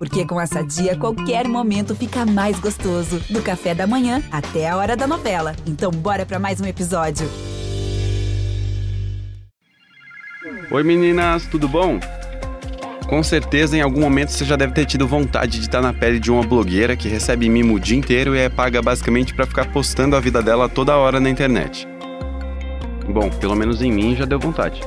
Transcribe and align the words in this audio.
Porque 0.00 0.24
com 0.24 0.40
essa 0.40 0.64
dia, 0.64 0.96
qualquer 0.96 1.46
momento 1.46 1.94
fica 1.94 2.24
mais 2.24 2.58
gostoso. 2.58 3.20
Do 3.28 3.42
café 3.42 3.74
da 3.74 3.86
manhã 3.86 4.22
até 4.32 4.66
a 4.66 4.74
hora 4.74 4.96
da 4.96 5.06
novela. 5.06 5.54
Então, 5.66 5.90
bora 5.90 6.24
para 6.24 6.38
mais 6.38 6.58
um 6.58 6.64
episódio. 6.64 7.28
Oi 10.70 10.82
meninas, 10.82 11.46
tudo 11.48 11.68
bom? 11.68 12.00
Com 13.10 13.22
certeza, 13.22 13.76
em 13.76 13.82
algum 13.82 14.00
momento 14.00 14.30
você 14.30 14.42
já 14.42 14.56
deve 14.56 14.72
ter 14.72 14.86
tido 14.86 15.06
vontade 15.06 15.58
de 15.58 15.66
estar 15.66 15.82
na 15.82 15.92
pele 15.92 16.18
de 16.18 16.30
uma 16.30 16.44
blogueira 16.44 16.96
que 16.96 17.06
recebe 17.06 17.50
mimo 17.50 17.74
o 17.74 17.80
dia 17.80 17.98
inteiro 17.98 18.34
e 18.34 18.38
é 18.38 18.48
paga 18.48 18.80
basicamente 18.80 19.34
para 19.34 19.46
ficar 19.46 19.70
postando 19.70 20.16
a 20.16 20.20
vida 20.20 20.42
dela 20.42 20.66
toda 20.66 20.96
hora 20.96 21.20
na 21.20 21.28
internet. 21.28 21.86
Bom, 23.06 23.28
pelo 23.28 23.54
menos 23.54 23.82
em 23.82 23.92
mim 23.92 24.16
já 24.16 24.24
deu 24.24 24.38
vontade. 24.38 24.80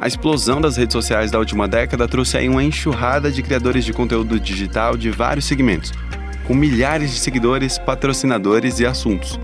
A 0.00 0.06
explosão 0.06 0.62
das 0.62 0.78
redes 0.78 0.94
sociais 0.94 1.30
da 1.30 1.38
última 1.38 1.68
década 1.68 2.08
trouxe 2.08 2.38
aí 2.38 2.48
uma 2.48 2.64
enxurrada 2.64 3.30
de 3.30 3.42
criadores 3.42 3.84
de 3.84 3.92
conteúdo 3.92 4.40
digital 4.40 4.96
de 4.96 5.10
vários 5.10 5.44
segmentos, 5.44 5.92
com 6.46 6.54
milhares 6.54 7.10
de 7.10 7.18
seguidores, 7.18 7.76
patrocinadores 7.76 8.80
e 8.80 8.86
assuntos. 8.86 9.38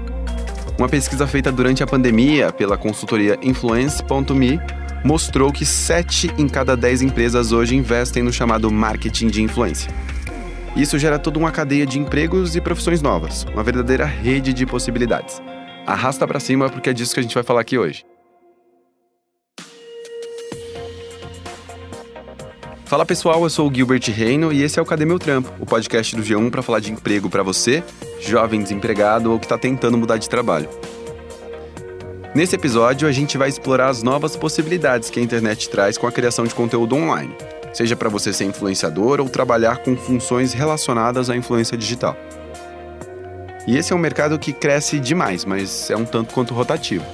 Uma 0.78 0.88
pesquisa 0.88 1.26
feita 1.26 1.52
durante 1.52 1.82
a 1.82 1.86
pandemia 1.86 2.50
pela 2.50 2.78
consultoria 2.78 3.38
Influence.me 3.42 4.58
mostrou 5.04 5.52
que 5.52 5.66
7 5.66 6.32
em 6.38 6.48
cada 6.48 6.74
10 6.74 7.02
empresas 7.02 7.52
hoje 7.52 7.76
investem 7.76 8.22
no 8.22 8.32
chamado 8.32 8.70
marketing 8.70 9.26
de 9.26 9.42
influência. 9.42 9.92
Isso 10.74 10.98
gera 10.98 11.18
toda 11.18 11.38
uma 11.38 11.52
cadeia 11.52 11.84
de 11.84 11.98
empregos 11.98 12.56
e 12.56 12.62
profissões 12.62 13.02
novas, 13.02 13.44
uma 13.52 13.62
verdadeira 13.62 14.06
rede 14.06 14.54
de 14.54 14.64
possibilidades. 14.64 15.38
Arrasta 15.86 16.26
para 16.26 16.40
cima 16.40 16.70
porque 16.70 16.88
é 16.88 16.94
disso 16.94 17.12
que 17.12 17.20
a 17.20 17.22
gente 17.22 17.34
vai 17.34 17.44
falar 17.44 17.60
aqui 17.60 17.76
hoje. 17.76 18.06
Fala 22.86 23.04
pessoal, 23.04 23.42
eu 23.42 23.50
sou 23.50 23.68
o 23.68 23.74
Gilbert 23.74 24.04
Reino 24.12 24.52
e 24.52 24.62
esse 24.62 24.78
é 24.78 24.82
o 24.82 24.86
Cadê 24.86 25.04
Meu 25.04 25.18
Trampo, 25.18 25.52
o 25.58 25.66
podcast 25.66 26.14
do 26.14 26.22
G1 26.22 26.52
para 26.52 26.62
falar 26.62 26.78
de 26.78 26.92
emprego 26.92 27.28
para 27.28 27.42
você, 27.42 27.82
jovem 28.20 28.62
desempregado 28.62 29.32
ou 29.32 29.40
que 29.40 29.44
está 29.44 29.58
tentando 29.58 29.98
mudar 29.98 30.18
de 30.18 30.28
trabalho. 30.28 30.68
Nesse 32.32 32.54
episódio, 32.54 33.08
a 33.08 33.12
gente 33.12 33.36
vai 33.36 33.48
explorar 33.48 33.88
as 33.88 34.04
novas 34.04 34.36
possibilidades 34.36 35.10
que 35.10 35.18
a 35.18 35.22
internet 35.22 35.68
traz 35.68 35.98
com 35.98 36.06
a 36.06 36.12
criação 36.12 36.44
de 36.44 36.54
conteúdo 36.54 36.94
online, 36.94 37.34
seja 37.72 37.96
para 37.96 38.08
você 38.08 38.32
ser 38.32 38.44
influenciador 38.44 39.20
ou 39.20 39.28
trabalhar 39.28 39.78
com 39.78 39.96
funções 39.96 40.52
relacionadas 40.52 41.28
à 41.28 41.36
influência 41.36 41.76
digital. 41.76 42.16
E 43.66 43.76
esse 43.76 43.92
é 43.92 43.96
um 43.96 43.98
mercado 43.98 44.38
que 44.38 44.52
cresce 44.52 45.00
demais, 45.00 45.44
mas 45.44 45.90
é 45.90 45.96
um 45.96 46.04
tanto 46.04 46.32
quanto 46.32 46.54
rotativo. 46.54 47.04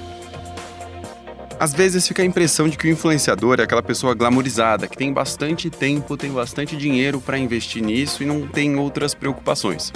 Às 1.63 1.73
vezes 1.73 2.05
fica 2.05 2.21
a 2.21 2.25
impressão 2.25 2.67
de 2.67 2.77
que 2.77 2.85
o 2.85 2.91
influenciador 2.91 3.57
é 3.57 3.63
aquela 3.63 3.81
pessoa 3.81 4.13
glamorizada, 4.13 4.85
que 4.85 4.97
tem 4.97 5.13
bastante 5.13 5.69
tempo, 5.69 6.17
tem 6.17 6.29
bastante 6.29 6.75
dinheiro 6.75 7.21
para 7.21 7.37
investir 7.37 7.81
nisso 7.81 8.21
e 8.21 8.25
não 8.25 8.45
tem 8.45 8.75
outras 8.75 9.13
preocupações. 9.13 9.89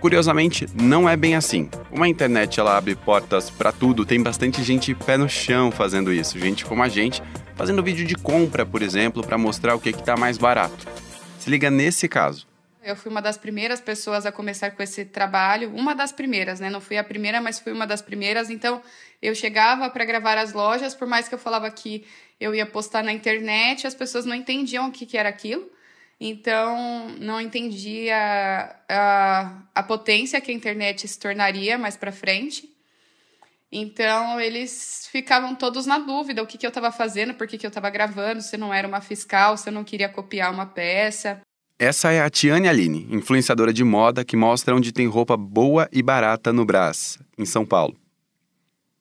Curiosamente, 0.00 0.66
não 0.74 1.08
é 1.08 1.16
bem 1.16 1.34
assim. 1.34 1.70
Como 1.88 2.04
a 2.04 2.08
internet 2.08 2.60
ela 2.60 2.76
abre 2.76 2.94
portas 2.94 3.48
para 3.48 3.72
tudo, 3.72 4.04
tem 4.04 4.22
bastante 4.22 4.62
gente 4.62 4.94
pé 4.94 5.16
no 5.16 5.30
chão 5.30 5.70
fazendo 5.70 6.12
isso, 6.12 6.38
gente 6.38 6.66
como 6.66 6.82
a 6.82 6.90
gente, 6.90 7.22
fazendo 7.56 7.82
vídeo 7.82 8.06
de 8.06 8.14
compra, 8.14 8.66
por 8.66 8.82
exemplo, 8.82 9.22
para 9.24 9.38
mostrar 9.38 9.74
o 9.74 9.80
que 9.80 9.88
está 9.88 10.14
mais 10.14 10.36
barato. 10.36 10.86
Se 11.38 11.48
liga 11.48 11.70
nesse 11.70 12.06
caso. 12.06 12.49
Eu 12.82 12.96
fui 12.96 13.10
uma 13.10 13.20
das 13.20 13.36
primeiras 13.36 13.78
pessoas 13.78 14.24
a 14.24 14.32
começar 14.32 14.70
com 14.70 14.82
esse 14.82 15.04
trabalho, 15.04 15.70
uma 15.74 15.94
das 15.94 16.12
primeiras, 16.12 16.60
né? 16.60 16.70
Não 16.70 16.80
fui 16.80 16.96
a 16.96 17.04
primeira, 17.04 17.38
mas 17.40 17.60
fui 17.60 17.72
uma 17.72 17.86
das 17.86 18.00
primeiras. 18.00 18.48
Então, 18.48 18.82
eu 19.20 19.34
chegava 19.34 19.90
para 19.90 20.04
gravar 20.04 20.38
as 20.38 20.54
lojas, 20.54 20.94
por 20.94 21.06
mais 21.06 21.28
que 21.28 21.34
eu 21.34 21.38
falava 21.38 21.70
que 21.70 22.06
eu 22.40 22.54
ia 22.54 22.64
postar 22.64 23.04
na 23.04 23.12
internet, 23.12 23.86
as 23.86 23.94
pessoas 23.94 24.24
não 24.24 24.34
entendiam 24.34 24.88
o 24.88 24.92
que, 24.92 25.04
que 25.04 25.18
era 25.18 25.28
aquilo. 25.28 25.70
Então, 26.18 27.08
não 27.18 27.38
entendia 27.40 28.16
a, 28.88 29.62
a 29.74 29.82
potência 29.82 30.40
que 30.40 30.50
a 30.50 30.54
internet 30.54 31.06
se 31.06 31.18
tornaria 31.18 31.76
mais 31.76 31.96
para 31.98 32.12
frente. 32.12 32.68
Então, 33.70 34.40
eles 34.40 35.06
ficavam 35.12 35.54
todos 35.54 35.86
na 35.86 35.98
dúvida 35.98 36.42
o 36.42 36.46
que, 36.46 36.58
que 36.58 36.66
eu 36.66 36.68
estava 36.68 36.90
fazendo, 36.90 37.34
por 37.34 37.46
que, 37.46 37.58
que 37.58 37.66
eu 37.66 37.68
estava 37.68 37.90
gravando, 37.90 38.40
se 38.42 38.56
não 38.56 38.72
era 38.72 38.88
uma 38.88 39.00
fiscal, 39.00 39.56
se 39.56 39.68
eu 39.68 39.72
não 39.72 39.84
queria 39.84 40.08
copiar 40.08 40.52
uma 40.52 40.66
peça. 40.66 41.40
Essa 41.82 42.12
é 42.12 42.20
a 42.20 42.28
Tiane 42.28 42.68
Aline, 42.68 43.06
influenciadora 43.10 43.72
de 43.72 43.82
moda 43.82 44.22
que 44.22 44.36
mostra 44.36 44.76
onde 44.76 44.92
tem 44.92 45.06
roupa 45.06 45.34
boa 45.34 45.88
e 45.90 46.02
barata 46.02 46.52
no 46.52 46.62
Brás, 46.62 47.18
em 47.38 47.46
São 47.46 47.64
Paulo. 47.64 47.96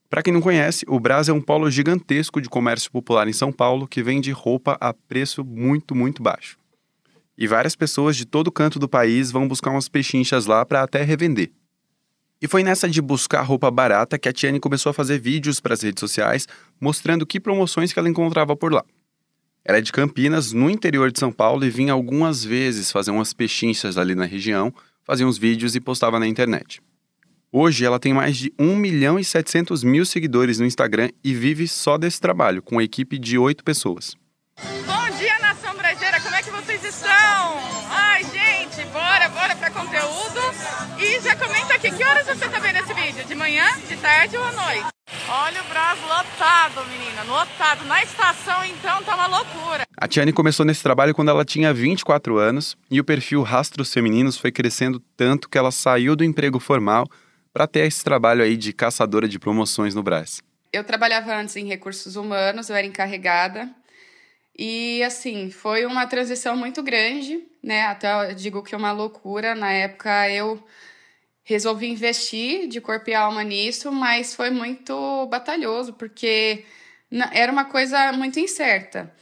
Para 0.09 0.23
quem 0.23 0.31
não 0.31 0.39
conhece, 0.39 0.85
o 0.87 0.97
Brás 0.97 1.27
é 1.27 1.33
um 1.33 1.41
polo 1.41 1.69
gigantesco 1.69 2.39
de 2.39 2.47
comércio 2.47 2.89
popular 2.89 3.27
em 3.27 3.33
São 3.33 3.51
Paulo 3.51 3.85
que 3.85 4.01
vende 4.01 4.31
roupa 4.31 4.77
a 4.79 4.93
preço 4.93 5.43
muito, 5.43 5.93
muito 5.93 6.23
baixo. 6.23 6.57
E 7.37 7.47
várias 7.47 7.75
pessoas 7.75 8.15
de 8.15 8.23
todo 8.23 8.49
canto 8.49 8.79
do 8.79 8.87
país 8.87 9.29
vão 9.29 9.45
buscar 9.45 9.71
umas 9.71 9.89
pechinchas 9.89 10.45
lá 10.45 10.65
para 10.65 10.81
até 10.81 11.03
revender. 11.03 11.51
E 12.41 12.47
foi 12.47 12.63
nessa 12.63 12.87
de 12.87 13.01
buscar 13.01 13.41
roupa 13.41 13.69
barata 13.69 14.17
que 14.17 14.29
a 14.29 14.31
Tiane 14.31 14.57
começou 14.57 14.91
a 14.91 14.93
fazer 14.93 15.19
vídeos 15.19 15.59
para 15.59 15.73
as 15.73 15.81
redes 15.81 15.99
sociais 15.99 16.47
mostrando 16.79 17.25
que 17.25 17.41
promoções 17.41 17.91
que 17.91 17.99
ela 17.99 18.07
encontrava 18.07 18.55
por 18.55 18.71
lá. 18.71 18.85
Ela 19.63 19.77
é 19.77 19.81
de 19.81 19.91
Campinas, 19.91 20.53
no 20.53 20.69
interior 20.69 21.11
de 21.11 21.19
São 21.19 21.31
Paulo, 21.31 21.65
e 21.65 21.69
vinha 21.69 21.93
algumas 21.93 22.43
vezes 22.43 22.91
fazer 22.91 23.11
umas 23.11 23.33
pechinchas 23.33 23.97
ali 23.97 24.15
na 24.15 24.25
região, 24.25 24.73
fazia 25.03 25.27
uns 25.27 25.37
vídeos 25.37 25.75
e 25.75 25.79
postava 25.79 26.19
na 26.19 26.27
internet. 26.27 26.81
Hoje 27.51 27.83
ela 27.83 27.99
tem 27.99 28.13
mais 28.13 28.37
de 28.37 28.53
1 28.59 28.75
milhão 28.75 29.19
e 29.19 29.25
700 29.25 29.83
mil 29.83 30.05
seguidores 30.05 30.59
no 30.59 30.65
Instagram 30.65 31.09
e 31.23 31.33
vive 31.33 31.67
só 31.67 31.97
desse 31.97 32.21
trabalho, 32.21 32.61
com 32.61 32.75
uma 32.75 32.83
equipe 32.83 33.17
de 33.17 33.37
8 33.37 33.63
pessoas. 33.63 34.15
Bom 34.85 35.17
dia, 35.17 35.37
nação 35.39 35.75
brasileira! 35.75 36.21
Como 36.21 36.35
é 36.35 36.43
que 36.43 36.51
vocês 36.51 36.83
estão? 36.83 37.09
Ai, 37.89 38.23
gente, 38.23 38.85
bora, 38.93 39.29
bora 39.29 39.55
para 39.55 39.71
conteúdo. 39.71 40.39
E 40.99 41.19
já 41.21 41.35
comenta 41.35 41.73
aqui, 41.73 41.91
que 41.91 42.03
horas 42.03 42.27
você 42.27 42.45
está 42.45 42.59
vendo 42.59 42.77
esse 42.77 42.93
vídeo? 42.93 43.25
De 43.25 43.35
manhã, 43.35 43.65
de 43.87 43.95
tarde 43.97 44.37
ou 44.37 44.43
à 44.43 44.51
noite? 44.51 44.88
Olha 45.31 45.61
o 45.61 45.65
Brás 45.65 45.99
lotado, 46.01 46.83
menina, 46.89 47.21
lotado. 47.21 47.85
Na 47.85 48.01
estação, 48.01 48.65
então, 48.65 49.03
tá 49.03 49.13
uma 49.13 49.27
loucura. 49.27 49.85
A 49.95 50.07
Tiane 50.07 50.33
começou 50.33 50.65
nesse 50.65 50.81
trabalho 50.81 51.13
quando 51.13 51.29
ela 51.29 51.45
tinha 51.45 51.71
24 51.71 52.39
anos 52.39 52.75
e 52.89 52.99
o 52.99 53.03
perfil 53.03 53.43
Rastros 53.43 53.93
Femininos 53.93 54.37
foi 54.37 54.51
crescendo 54.51 54.99
tanto 55.15 55.47
que 55.47 55.55
ela 55.55 55.69
saiu 55.69 56.15
do 56.15 56.23
emprego 56.23 56.59
formal 56.59 57.05
para 57.53 57.67
ter 57.67 57.81
esse 57.81 58.03
trabalho 58.03 58.41
aí 58.41 58.57
de 58.57 58.73
caçadora 58.73 59.27
de 59.27 59.37
promoções 59.37 59.93
no 59.93 60.01
Brás? 60.01 60.41
Eu 60.73 60.83
trabalhava 60.83 61.35
antes 61.35 61.55
em 61.55 61.67
recursos 61.67 62.15
humanos, 62.15 62.67
eu 62.67 62.75
era 62.75 62.87
encarregada. 62.87 63.69
E 64.57 65.03
assim, 65.03 65.51
foi 65.51 65.85
uma 65.85 66.07
transição 66.07 66.57
muito 66.57 66.81
grande, 66.81 67.39
né? 67.63 67.83
Até 67.85 68.31
eu 68.31 68.33
digo 68.33 68.63
que 68.63 68.73
é 68.73 68.77
uma 68.77 68.91
loucura. 68.91 69.53
Na 69.53 69.71
época 69.71 70.27
eu 70.31 70.59
resolvi 71.43 71.87
investir 71.87 72.67
de 72.67 72.79
corpo 72.79 73.09
e 73.09 73.13
alma 73.13 73.43
nisso, 73.43 73.91
mas 73.91 74.35
foi 74.35 74.49
muito 74.49 75.25
batalhoso, 75.27 75.93
porque 75.93 76.65
era 77.31 77.51
uma 77.51 77.65
coisa 77.65 78.11
muito 78.13 78.39
incerta. 78.39 79.13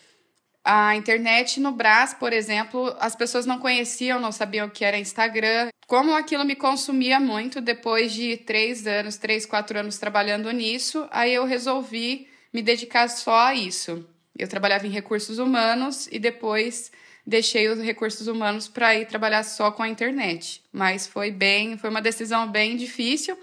A 0.64 0.96
internet 0.98 1.62
no 1.62 1.72
Brás, 1.72 2.14
por 2.14 2.34
exemplo, 2.34 2.94
as 3.00 3.16
pessoas 3.16 3.46
não 3.46 3.58
conheciam, 3.58 4.20
não 4.20 4.34
sabiam 4.34 4.68
o 4.68 4.70
que 4.70 4.84
era 4.84 5.00
Instagram. 5.00 5.70
Como 5.88 6.14
aquilo 6.14 6.44
me 6.44 6.58
consumia 6.58 7.22
muito, 7.22 7.62
depois 7.62 8.12
de 8.12 8.36
três 8.36 8.86
anos, 8.86 9.16
três, 9.16 9.46
quatro 9.46 9.80
anos 9.80 9.98
trabalhando 9.98 10.52
nisso, 10.52 11.08
aí 11.10 11.34
eu 11.34 11.46
resolvi 11.46 12.28
me 12.54 12.62
dedicar 12.62 13.08
só 13.08 13.48
a 13.48 13.56
isso. 13.56 14.06
Eu 14.38 14.50
trabalhava 14.50 14.86
em 14.86 14.90
recursos 14.90 15.40
humanos 15.40 16.10
e 16.12 16.20
depois 16.20 16.92
deixei 17.28 17.68
os 17.68 17.80
recursos 17.80 18.28
humanos 18.28 18.70
para 18.70 18.96
ir 18.96 19.06
trabalhar 19.06 19.44
só 19.44 19.70
com 19.70 19.84
a 19.84 19.90
internet. 19.90 20.64
Mas 20.72 21.06
foi 21.06 21.30
bem, 21.30 21.78
foi 21.78 21.90
uma 21.90 22.02
decisão 22.02 22.50
bem 22.50 22.78
difícil, 22.78 23.38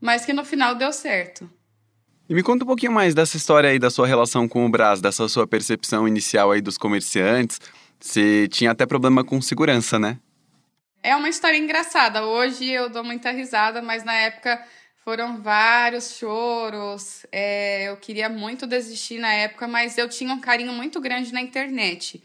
mas 0.00 0.24
que 0.24 0.32
no 0.32 0.46
final 0.46 0.74
deu 0.74 0.90
certo. 0.90 1.48
E 2.26 2.34
me 2.34 2.42
conta 2.42 2.64
um 2.64 2.66
pouquinho 2.66 2.92
mais 2.92 3.14
dessa 3.14 3.36
história 3.36 3.68
aí 3.68 3.78
da 3.78 3.90
sua 3.90 4.06
relação 4.06 4.48
com 4.48 4.64
o 4.64 4.68
Brás, 4.70 5.02
dessa 5.02 5.28
sua 5.28 5.46
percepção 5.46 6.08
inicial 6.08 6.50
aí 6.50 6.62
dos 6.62 6.78
comerciantes. 6.78 7.60
Você 8.00 8.48
tinha 8.48 8.70
até 8.70 8.86
problema 8.86 9.22
com 9.22 9.42
segurança, 9.42 9.98
né? 9.98 10.18
É 11.02 11.14
uma 11.14 11.28
história 11.28 11.58
engraçada. 11.58 12.24
Hoje 12.24 12.64
eu 12.70 12.88
dou 12.88 13.04
muita 13.04 13.30
risada, 13.30 13.82
mas 13.82 14.04
na 14.04 14.14
época 14.14 14.64
foram 15.04 15.42
vários 15.42 16.16
choros. 16.16 17.26
É, 17.30 17.90
eu 17.90 17.96
queria 17.98 18.30
muito 18.30 18.66
desistir 18.66 19.18
na 19.18 19.32
época, 19.34 19.68
mas 19.68 19.98
eu 19.98 20.08
tinha 20.08 20.32
um 20.32 20.40
carinho 20.40 20.72
muito 20.72 21.00
grande 21.00 21.32
na 21.32 21.42
internet. 21.42 22.22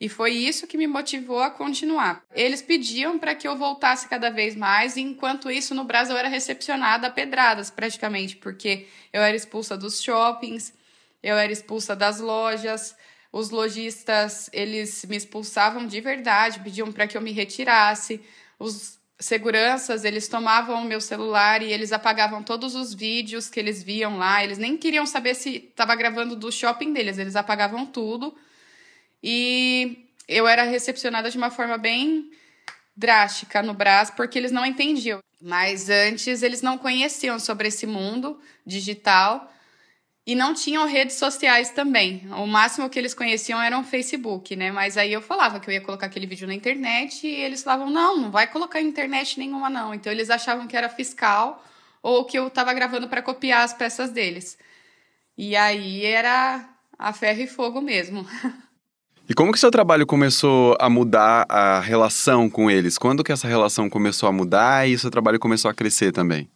E 0.00 0.08
foi 0.08 0.32
isso 0.32 0.66
que 0.66 0.78
me 0.78 0.86
motivou 0.86 1.40
a 1.40 1.50
continuar. 1.50 2.24
Eles 2.34 2.62
pediam 2.62 3.18
para 3.18 3.34
que 3.34 3.46
eu 3.46 3.56
voltasse 3.58 4.08
cada 4.08 4.30
vez 4.30 4.56
mais, 4.56 4.96
e 4.96 5.02
enquanto 5.02 5.50
isso, 5.50 5.74
no 5.74 5.84
Brasil, 5.84 6.14
eu 6.14 6.18
era 6.18 6.28
recepcionada 6.28 7.08
a 7.08 7.10
pedradas, 7.10 7.70
praticamente, 7.70 8.36
porque 8.36 8.86
eu 9.12 9.20
era 9.20 9.36
expulsa 9.36 9.76
dos 9.76 10.02
shoppings, 10.02 10.72
eu 11.22 11.36
era 11.36 11.52
expulsa 11.52 11.94
das 11.94 12.18
lojas, 12.18 12.96
os 13.30 13.50
lojistas, 13.50 14.48
eles 14.54 15.04
me 15.04 15.16
expulsavam 15.16 15.86
de 15.86 16.00
verdade, 16.00 16.60
pediam 16.60 16.90
para 16.90 17.06
que 17.06 17.16
eu 17.16 17.20
me 17.20 17.32
retirasse. 17.32 18.20
Os 18.58 18.98
seguranças, 19.18 20.04
eles 20.04 20.26
tomavam 20.28 20.82
o 20.82 20.84
meu 20.84 21.00
celular 21.00 21.62
e 21.62 21.72
eles 21.72 21.92
apagavam 21.92 22.42
todos 22.42 22.74
os 22.74 22.94
vídeos 22.94 23.48
que 23.50 23.60
eles 23.60 23.82
viam 23.82 24.16
lá. 24.16 24.42
Eles 24.42 24.58
nem 24.58 24.76
queriam 24.76 25.04
saber 25.06 25.34
se 25.34 25.56
estava 25.56 25.94
gravando 25.94 26.34
do 26.34 26.50
shopping 26.50 26.92
deles, 26.92 27.18
eles 27.18 27.36
apagavam 27.36 27.84
tudo. 27.86 28.34
E 29.22 30.08
eu 30.26 30.46
era 30.46 30.62
recepcionada 30.62 31.30
de 31.30 31.36
uma 31.36 31.50
forma 31.50 31.76
bem 31.76 32.30
drástica 32.96 33.62
no 33.62 33.74
Brás, 33.74 34.10
porque 34.10 34.38
eles 34.38 34.52
não 34.52 34.64
entendiam. 34.64 35.20
Mas 35.40 35.88
antes 35.88 36.42
eles 36.42 36.60
não 36.60 36.76
conheciam 36.76 37.38
sobre 37.38 37.68
esse 37.68 37.86
mundo 37.86 38.38
digital 38.66 39.50
e 40.26 40.34
não 40.34 40.52
tinham 40.52 40.86
redes 40.86 41.16
sociais 41.16 41.70
também. 41.70 42.28
O 42.32 42.46
máximo 42.46 42.90
que 42.90 42.98
eles 42.98 43.14
conheciam 43.14 43.60
era 43.60 43.78
o 43.78 43.82
Facebook, 43.82 44.54
né? 44.54 44.70
Mas 44.70 44.96
aí 44.96 45.12
eu 45.12 45.22
falava 45.22 45.58
que 45.58 45.68
eu 45.68 45.74
ia 45.74 45.80
colocar 45.80 46.06
aquele 46.06 46.26
vídeo 46.26 46.46
na 46.46 46.54
internet 46.54 47.26
e 47.26 47.34
eles 47.34 47.62
falavam: 47.62 47.90
não, 47.90 48.16
não 48.18 48.30
vai 48.30 48.46
colocar 48.46 48.80
internet 48.80 49.38
nenhuma, 49.38 49.70
não. 49.70 49.94
Então 49.94 50.12
eles 50.12 50.30
achavam 50.30 50.66
que 50.66 50.76
era 50.76 50.88
fiscal 50.88 51.64
ou 52.02 52.24
que 52.24 52.38
eu 52.38 52.48
estava 52.48 52.72
gravando 52.72 53.08
para 53.08 53.22
copiar 53.22 53.64
as 53.64 53.74
peças 53.74 54.10
deles. 54.10 54.58
E 55.36 55.56
aí 55.56 56.04
era 56.04 56.68
a 56.98 57.12
ferro 57.12 57.40
e 57.40 57.46
fogo 57.46 57.80
mesmo. 57.80 58.26
E 59.30 59.32
como 59.32 59.52
que 59.52 59.60
seu 59.60 59.70
trabalho 59.70 60.04
começou 60.04 60.76
a 60.80 60.90
mudar 60.90 61.46
a 61.48 61.78
relação 61.78 62.50
com 62.50 62.68
eles? 62.68 62.98
Quando 62.98 63.22
que 63.22 63.30
essa 63.30 63.46
relação 63.46 63.88
começou 63.88 64.28
a 64.28 64.32
mudar 64.32 64.88
e 64.88 64.98
seu 64.98 65.08
trabalho 65.08 65.38
começou 65.38 65.70
a 65.70 65.74
crescer 65.74 66.10
também? 66.10 66.50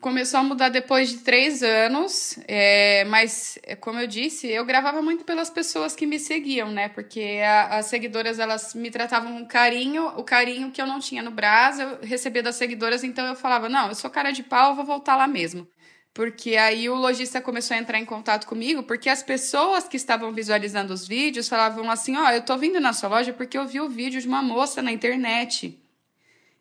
Começou 0.00 0.40
a 0.40 0.42
mudar 0.42 0.70
depois 0.70 1.10
de 1.10 1.18
três 1.18 1.62
anos, 1.62 2.38
é, 2.48 3.04
mas 3.04 3.58
como 3.82 3.98
eu 4.00 4.06
disse, 4.06 4.46
eu 4.46 4.64
gravava 4.64 5.02
muito 5.02 5.22
pelas 5.22 5.50
pessoas 5.50 5.94
que 5.94 6.06
me 6.06 6.18
seguiam, 6.18 6.70
né? 6.70 6.88
Porque 6.88 7.42
a, 7.44 7.76
as 7.76 7.86
seguidoras 7.86 8.38
elas 8.38 8.74
me 8.74 8.90
tratavam 8.90 9.36
com 9.36 9.46
carinho, 9.46 10.06
o 10.16 10.24
carinho 10.24 10.70
que 10.70 10.80
eu 10.80 10.86
não 10.86 11.00
tinha 11.00 11.22
no 11.22 11.30
Brasil, 11.30 11.86
eu 11.88 11.98
recebia 12.00 12.42
das 12.42 12.56
seguidoras, 12.56 13.04
então 13.04 13.26
eu 13.26 13.36
falava: 13.36 13.68
não, 13.68 13.88
eu 13.88 13.94
sou 13.94 14.08
cara 14.08 14.30
de 14.30 14.42
pau, 14.42 14.74
vou 14.74 14.86
voltar 14.86 15.14
lá 15.14 15.26
mesmo 15.26 15.68
porque 16.18 16.56
aí 16.56 16.90
o 16.90 16.96
lojista 16.96 17.40
começou 17.40 17.76
a 17.76 17.78
entrar 17.78 17.96
em 17.96 18.04
contato 18.04 18.44
comigo, 18.44 18.82
porque 18.82 19.08
as 19.08 19.22
pessoas 19.22 19.86
que 19.86 19.96
estavam 19.96 20.32
visualizando 20.32 20.92
os 20.92 21.06
vídeos 21.06 21.48
falavam 21.48 21.88
assim: 21.88 22.16
Ó, 22.16 22.26
oh, 22.26 22.30
eu 22.30 22.42
tô 22.42 22.58
vindo 22.58 22.80
na 22.80 22.92
sua 22.92 23.08
loja 23.08 23.32
porque 23.32 23.56
eu 23.56 23.64
vi 23.68 23.80
o 23.80 23.88
vídeo 23.88 24.20
de 24.20 24.26
uma 24.26 24.42
moça 24.42 24.82
na 24.82 24.90
internet. 24.90 25.78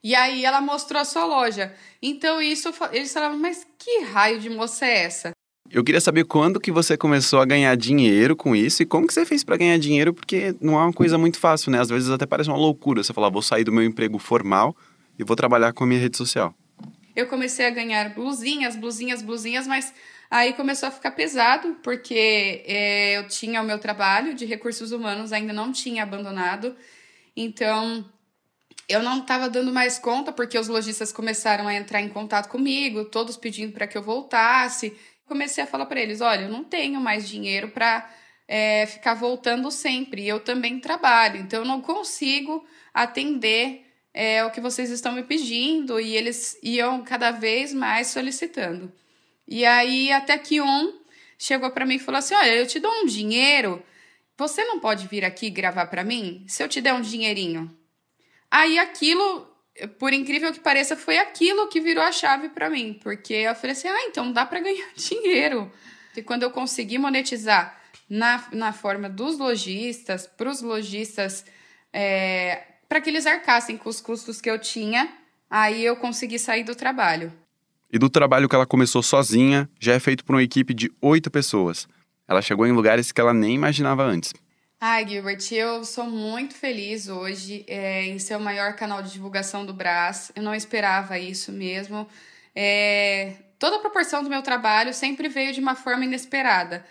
E 0.03 0.13
aí 0.13 0.45
ela 0.45 0.61
mostrou 0.61 1.01
a 1.01 1.03
sua 1.03 1.25
loja. 1.25 1.73
Então 1.99 2.39
isso 2.39 2.71
eles 2.91 3.11
falavam: 3.11 3.39
"Mas 3.39 3.65
que 3.79 4.01
raio 4.01 4.39
de 4.39 4.47
moça 4.47 4.85
é 4.85 5.05
essa?" 5.05 5.31
Eu 5.71 5.83
queria 5.83 6.01
saber 6.01 6.25
quando 6.25 6.59
que 6.59 6.71
você 6.71 6.95
começou 6.95 7.41
a 7.41 7.45
ganhar 7.45 7.75
dinheiro 7.75 8.35
com 8.35 8.55
isso 8.55 8.83
e 8.83 8.85
como 8.85 9.07
que 9.07 9.13
você 9.15 9.25
fez 9.25 9.43
para 9.43 9.57
ganhar 9.57 9.79
dinheiro, 9.79 10.13
porque 10.13 10.55
não 10.61 10.75
é 10.75 10.83
uma 10.83 10.93
coisa 10.93 11.17
muito 11.17 11.39
fácil, 11.39 11.71
né? 11.71 11.81
Às 11.81 11.89
vezes 11.89 12.11
até 12.11 12.27
parece 12.27 12.47
uma 12.47 12.59
loucura 12.59 13.01
você 13.01 13.11
falar: 13.11 13.31
"Vou 13.31 13.41
sair 13.41 13.63
do 13.63 13.71
meu 13.71 13.83
emprego 13.83 14.19
formal 14.19 14.77
e 15.17 15.23
vou 15.23 15.35
trabalhar 15.35 15.73
com 15.73 15.83
a 15.83 15.87
minha 15.87 15.99
rede 15.99 16.15
social" 16.15 16.53
eu 17.17 17.25
comecei 17.25 17.65
a 17.65 17.71
ganhar 17.71 18.13
blusinhas, 18.13 18.75
blusinhas, 18.75 19.23
blusinhas, 19.23 19.65
mas 19.65 19.91
aí 20.29 20.53
começou 20.53 20.87
a 20.87 20.91
ficar 20.91 21.09
pesado, 21.09 21.75
porque 21.81 22.63
é, 22.67 23.17
eu 23.17 23.27
tinha 23.27 23.59
o 23.59 23.65
meu 23.65 23.79
trabalho 23.79 24.35
de 24.35 24.45
recursos 24.45 24.91
humanos, 24.91 25.33
ainda 25.33 25.51
não 25.51 25.71
tinha 25.71 26.03
abandonado, 26.03 26.75
então 27.35 28.05
eu 28.87 29.01
não 29.01 29.21
estava 29.21 29.49
dando 29.49 29.73
mais 29.73 29.97
conta, 29.97 30.31
porque 30.31 30.59
os 30.59 30.67
lojistas 30.67 31.11
começaram 31.11 31.67
a 31.67 31.73
entrar 31.73 32.01
em 32.01 32.07
contato 32.07 32.49
comigo, 32.49 33.05
todos 33.05 33.35
pedindo 33.35 33.73
para 33.73 33.87
que 33.87 33.97
eu 33.97 34.03
voltasse. 34.03 34.95
Comecei 35.25 35.63
a 35.63 35.67
falar 35.67 35.87
para 35.87 35.99
eles: 35.99 36.21
olha, 36.21 36.43
eu 36.43 36.49
não 36.49 36.63
tenho 36.63 37.01
mais 37.01 37.27
dinheiro 37.27 37.69
para 37.69 38.07
é, 38.47 38.85
ficar 38.85 39.15
voltando 39.15 39.71
sempre, 39.71 40.27
eu 40.27 40.39
também 40.39 40.79
trabalho, 40.79 41.37
então 41.41 41.61
eu 41.61 41.65
não 41.65 41.81
consigo 41.81 42.63
atender 42.93 43.86
é 44.19 44.43
o 44.43 44.49
que 44.49 44.59
vocês 44.59 44.89
estão 44.89 45.11
me 45.11 45.21
pedindo, 45.21 45.99
e 45.99 46.15
eles 46.15 46.57
iam 46.63 47.03
cada 47.03 47.29
vez 47.29 47.71
mais 47.71 48.07
solicitando. 48.07 48.91
E 49.47 49.63
aí, 49.63 50.11
até 50.11 50.35
que 50.39 50.59
um 50.59 50.99
chegou 51.37 51.69
para 51.69 51.85
mim 51.85 51.95
e 51.95 51.99
falou 51.99 52.17
assim: 52.17 52.33
Olha, 52.33 52.55
eu 52.55 52.65
te 52.65 52.79
dou 52.79 52.91
um 52.91 53.05
dinheiro, 53.05 53.81
você 54.35 54.65
não 54.65 54.79
pode 54.79 55.07
vir 55.07 55.23
aqui 55.23 55.51
gravar 55.51 55.85
para 55.85 56.03
mim? 56.03 56.43
Se 56.47 56.63
eu 56.63 56.67
te 56.67 56.81
der 56.81 56.95
um 56.95 57.01
dinheirinho. 57.01 57.71
Aí 58.49 58.79
aquilo, 58.79 59.47
por 59.99 60.11
incrível 60.11 60.51
que 60.51 60.59
pareça, 60.59 60.95
foi 60.95 61.19
aquilo 61.19 61.67
que 61.67 61.79
virou 61.79 62.03
a 62.03 62.11
chave 62.11 62.49
para 62.49 62.71
mim, 62.71 62.99
porque 63.03 63.35
eu 63.35 63.53
falei 63.53 63.73
assim: 63.73 63.87
Ah, 63.87 64.05
então 64.05 64.31
dá 64.31 64.47
para 64.47 64.59
ganhar 64.61 64.89
dinheiro. 64.95 65.71
E 66.15 66.23
quando 66.23 66.41
eu 66.41 66.49
consegui 66.49 66.97
monetizar 66.97 67.79
na, 68.09 68.43
na 68.51 68.73
forma 68.73 69.07
dos 69.07 69.37
lojistas, 69.37 70.25
para 70.25 70.49
os 70.49 70.63
lojistas. 70.63 71.45
É, 71.93 72.76
para 72.87 73.01
que 73.01 73.09
eles 73.09 73.25
arcassem 73.25 73.77
com 73.77 73.89
os 73.89 74.01
custos 74.01 74.39
que 74.39 74.49
eu 74.49 74.59
tinha. 74.59 75.09
Aí 75.49 75.83
eu 75.83 75.95
consegui 75.95 76.37
sair 76.37 76.63
do 76.63 76.75
trabalho. 76.75 77.31
E 77.91 77.97
do 77.97 78.09
trabalho 78.09 78.49
que 78.49 78.55
ela 78.55 78.65
começou 78.65 79.01
sozinha, 79.01 79.69
já 79.79 79.93
é 79.93 79.99
feito 79.99 80.25
por 80.25 80.35
uma 80.35 80.43
equipe 80.43 80.73
de 80.73 80.91
oito 81.01 81.31
pessoas. 81.31 81.87
Ela 82.27 82.41
chegou 82.41 82.67
em 82.67 82.73
lugares 82.73 83.11
que 83.11 83.21
ela 83.21 83.33
nem 83.33 83.55
imaginava 83.55 84.03
antes. 84.03 84.33
Ai, 84.79 85.07
Gilbert, 85.07 85.39
eu 85.51 85.83
sou 85.83 86.05
muito 86.05 86.53
feliz 86.53 87.07
hoje 87.07 87.65
é, 87.67 88.05
em 88.05 88.19
ser 88.19 88.35
o 88.35 88.39
maior 88.39 88.75
canal 88.75 89.01
de 89.01 89.11
divulgação 89.11 89.65
do 89.65 89.73
Brás. 89.73 90.31
Eu 90.35 90.43
não 90.43 90.53
esperava 90.53 91.17
isso 91.17 91.51
mesmo. 91.51 92.07
É, 92.53 93.33
toda 93.57 93.77
a 93.77 93.79
proporção 93.79 94.21
do 94.21 94.29
meu 94.29 94.43
trabalho 94.43 94.93
sempre 94.93 95.29
veio 95.29 95.53
de 95.53 95.59
uma 95.59 95.73
forma 95.73 96.05
inesperada. 96.05 96.85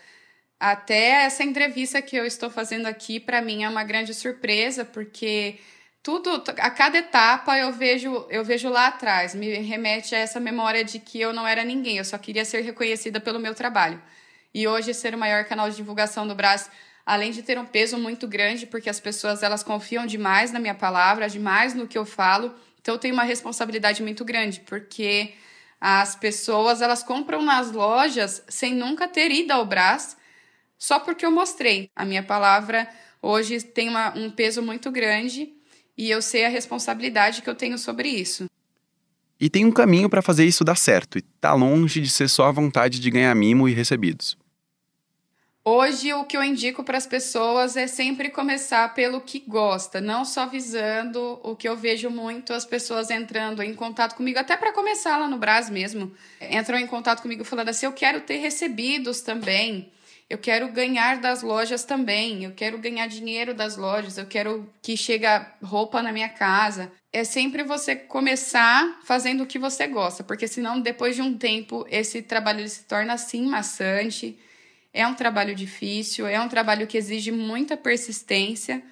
Até 0.59 1.27
essa 1.27 1.45
entrevista 1.45 2.01
que 2.01 2.17
eu 2.17 2.25
estou 2.25 2.49
fazendo 2.49 2.87
aqui, 2.87 3.21
para 3.21 3.43
mim, 3.43 3.63
é 3.63 3.69
uma 3.69 3.85
grande 3.85 4.15
surpresa, 4.15 4.85
porque 4.85 5.59
tudo, 6.07 6.45
a 6.59 6.71
cada 6.71 6.99
etapa 6.99 7.59
eu 7.59 7.73
vejo, 7.73 8.25
eu 8.31 8.45
vejo 8.45 8.69
lá 8.69 8.87
atrás, 8.87 9.35
me 9.35 9.59
remete 9.59 10.15
a 10.15 10.19
essa 10.19 10.39
memória 10.39 10.85
de 10.85 11.01
que 11.01 11.21
eu 11.21 11.33
não 11.33 11.45
era 11.45 11.65
ninguém, 11.65 11.99
eu 11.99 12.05
só 12.05 12.17
queria 12.17 12.45
ser 12.45 12.61
reconhecida 12.61 13.19
pelo 13.19 13.41
meu 13.41 13.57
trabalho. 13.57 14.01
E 14.55 14.69
hoje 14.69 14.95
ser 14.95 15.17
o 15.17 15.19
maior 15.19 15.45
canal 15.47 15.69
de 15.69 15.75
divulgação 15.75 16.25
do 16.25 16.33
Brás, 16.33 16.71
além 17.05 17.33
de 17.33 17.43
ter 17.43 17.59
um 17.59 17.67
peso 17.67 17.99
muito 17.99 18.29
grande, 18.29 18.67
porque 18.67 18.89
as 18.89 19.01
pessoas 19.01 19.43
elas 19.43 19.65
confiam 19.65 20.07
demais 20.07 20.53
na 20.53 20.61
minha 20.61 20.77
palavra, 20.77 21.29
demais 21.29 21.75
no 21.75 21.89
que 21.89 21.99
eu 21.99 22.07
falo, 22.07 22.55
então 22.81 22.95
eu 22.95 23.01
tenho 23.01 23.13
uma 23.13 23.25
responsabilidade 23.25 24.01
muito 24.01 24.25
grande, 24.25 24.61
porque 24.61 25.35
as 25.81 26.15
pessoas 26.15 26.83
elas 26.83 27.03
compram 27.03 27.43
nas 27.43 27.73
lojas 27.73 28.45
sem 28.49 28.77
nunca 28.77 29.09
ter 29.09 29.33
ido 29.33 29.51
ao 29.53 29.67
Brás, 29.67 30.17
só 30.79 31.01
porque 31.01 31.27
eu 31.27 31.33
mostrei. 31.33 31.91
A 31.97 32.05
minha 32.05 32.23
palavra 32.23 32.89
hoje 33.21 33.61
tem 33.61 33.89
uma, 33.89 34.17
um 34.17 34.31
peso 34.31 34.63
muito 34.63 34.89
grande 34.93 35.56
e 35.97 36.11
eu 36.11 36.21
sei 36.21 36.45
a 36.45 36.49
responsabilidade 36.49 37.43
que 37.43 37.51
eu 37.51 37.55
tenho 37.55 37.79
sobre 37.79 38.09
isso. 38.09 38.47
E 39.39 39.51
tem 39.51 39.65
um 39.65 39.73
caminho 39.73 40.09
para 40.09 40.23
fazer 40.23 40.45
isso 40.45 40.65
dar 40.65 40.77
certo, 40.77 41.19
e 41.19 41.23
tá 41.23 41.53
longe 41.53 42.01
de 42.01 42.09
ser 42.09 42.29
só 42.29 42.47
a 42.47 42.53
vontade 42.53 43.01
de 43.01 43.11
ganhar 43.11 43.35
mimo 43.35 43.69
e 43.69 43.73
recebidos. 43.73 44.37
Hoje, 45.69 46.13
o 46.15 46.23
que 46.23 46.37
eu 46.37 46.45
indico 46.45 46.85
para 46.85 46.97
as 46.97 47.09
pessoas 47.09 47.77
é 47.77 47.89
sempre 47.89 48.31
começar 48.31 48.95
pelo 48.95 49.21
que 49.21 49.41
gosta, 49.41 50.01
não 50.01 50.25
só 50.25 50.47
visando 50.47 51.41
o 51.43 51.57
que 51.57 51.69
eu 51.69 51.77
vejo 51.77 52.09
muito 52.09 52.53
as 52.53 52.65
pessoas 52.65 53.11
entrando 53.11 53.61
em 53.61 53.75
contato 53.75 54.15
comigo, 54.15 54.39
até 54.39 54.57
para 54.57 54.73
começar 54.73 55.17
lá 55.17 55.29
no 55.29 55.39
Brás 55.39 55.69
mesmo. 55.69 56.13
Entram 56.41 56.79
em 56.79 56.87
contato 56.87 57.21
comigo 57.21 57.43
falando 57.43 57.71
assim: 57.71 57.85
eu 57.85 57.93
quero 57.93 58.21
ter 58.21 58.37
recebidos 58.37 59.23
também. 59.23 59.91
Eu 60.29 60.39
quero 60.39 60.69
ganhar 60.73 61.21
das 61.21 61.43
lojas 61.43 61.85
também, 61.85 62.43
eu 62.43 62.53
quero 62.53 62.79
ganhar 62.79 63.07
dinheiro 63.07 63.55
das 63.55 63.77
lojas, 63.77 64.19
eu 64.19 64.27
quero 64.27 64.69
que 64.83 64.97
chegue 64.97 65.25
roupa 65.63 66.03
na 66.03 66.11
minha 66.11 66.29
casa. 66.29 66.91
É 67.13 67.23
sempre 67.23 67.63
você 67.63 67.95
começar 67.95 69.01
fazendo 69.05 69.45
o 69.45 69.47
que 69.47 69.59
você 69.59 69.87
gosta, 69.87 70.25
porque 70.25 70.49
senão 70.49 70.81
depois 70.81 71.15
de 71.15 71.23
um 71.23 71.39
tempo 71.39 71.87
esse 71.89 72.23
trabalho 72.23 72.69
se 72.69 72.85
torna 72.85 73.13
assim 73.13 73.47
maçante. 73.47 74.37
É 74.93 75.07
um 75.07 75.15
trabalho 75.15 75.55
difícil, 75.55 76.27
é 76.27 76.41
um 76.41 76.49
trabalho 76.49 76.89
que 76.89 76.99
exige 76.99 77.31
muita 77.31 77.77
persistência. 77.77 78.83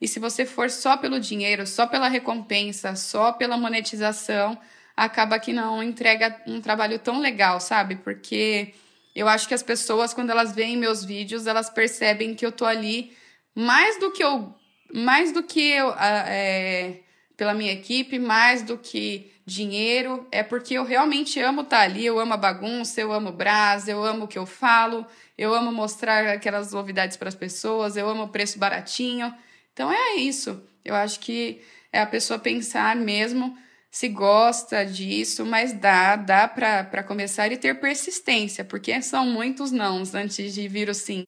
E 0.00 0.06
se 0.06 0.20
você 0.20 0.46
for 0.46 0.70
só 0.70 0.96
pelo 0.96 1.18
dinheiro, 1.18 1.66
só 1.66 1.86
pela 1.88 2.06
recompensa, 2.06 2.94
só 2.94 3.32
pela 3.32 3.56
monetização, 3.56 4.56
acaba 4.96 5.40
que 5.40 5.52
não 5.52 5.82
entrega 5.82 6.40
um 6.46 6.60
trabalho 6.60 7.00
tão 7.00 7.18
legal, 7.18 7.58
sabe? 7.60 7.96
Porque 7.96 8.74
eu 9.14 9.28
acho 9.28 9.46
que 9.46 9.54
as 9.54 9.62
pessoas, 9.62 10.12
quando 10.12 10.30
elas 10.30 10.52
veem 10.52 10.76
meus 10.76 11.04
vídeos, 11.04 11.46
elas 11.46 11.70
percebem 11.70 12.34
que 12.34 12.44
eu 12.44 12.50
tô 12.50 12.64
ali 12.64 13.16
mais 13.54 13.98
do 14.00 14.10
que 14.10 14.24
eu. 14.24 14.54
Mais 14.92 15.32
do 15.32 15.42
que 15.42 15.60
eu. 15.60 15.94
É, 15.94 17.00
pela 17.36 17.54
minha 17.54 17.72
equipe, 17.72 18.18
mais 18.18 18.62
do 18.62 18.76
que 18.76 19.32
dinheiro, 19.46 20.26
é 20.32 20.42
porque 20.42 20.74
eu 20.74 20.84
realmente 20.84 21.38
amo 21.40 21.62
estar 21.62 21.78
tá 21.78 21.82
ali, 21.82 22.06
eu 22.06 22.18
amo 22.18 22.32
a 22.32 22.36
bagunça, 22.36 23.00
eu 23.00 23.12
amo 23.12 23.28
o 23.28 23.32
brás, 23.32 23.88
eu 23.88 24.02
amo 24.02 24.24
o 24.24 24.28
que 24.28 24.38
eu 24.38 24.46
falo, 24.46 25.06
eu 25.36 25.52
amo 25.52 25.70
mostrar 25.70 26.26
aquelas 26.28 26.72
novidades 26.72 27.16
para 27.16 27.28
as 27.28 27.34
pessoas, 27.34 27.96
eu 27.96 28.08
amo 28.08 28.24
o 28.24 28.28
preço 28.28 28.58
baratinho. 28.58 29.34
Então 29.72 29.92
é 29.92 30.14
isso. 30.16 30.62
Eu 30.84 30.94
acho 30.94 31.20
que 31.20 31.60
é 31.92 32.00
a 32.00 32.06
pessoa 32.06 32.38
pensar 32.38 32.96
mesmo 32.96 33.56
se 33.94 34.08
gosta 34.08 34.84
disso, 34.84 35.46
mas 35.46 35.72
dá, 35.72 36.16
dá 36.16 36.48
para 36.48 37.04
começar 37.04 37.52
e 37.52 37.56
ter 37.56 37.78
persistência, 37.78 38.64
porque 38.64 39.00
são 39.00 39.24
muitos 39.24 39.70
nãos 39.70 40.16
antes 40.16 40.52
de 40.52 40.66
vir 40.66 40.88
o 40.88 40.94
sim. 40.94 41.22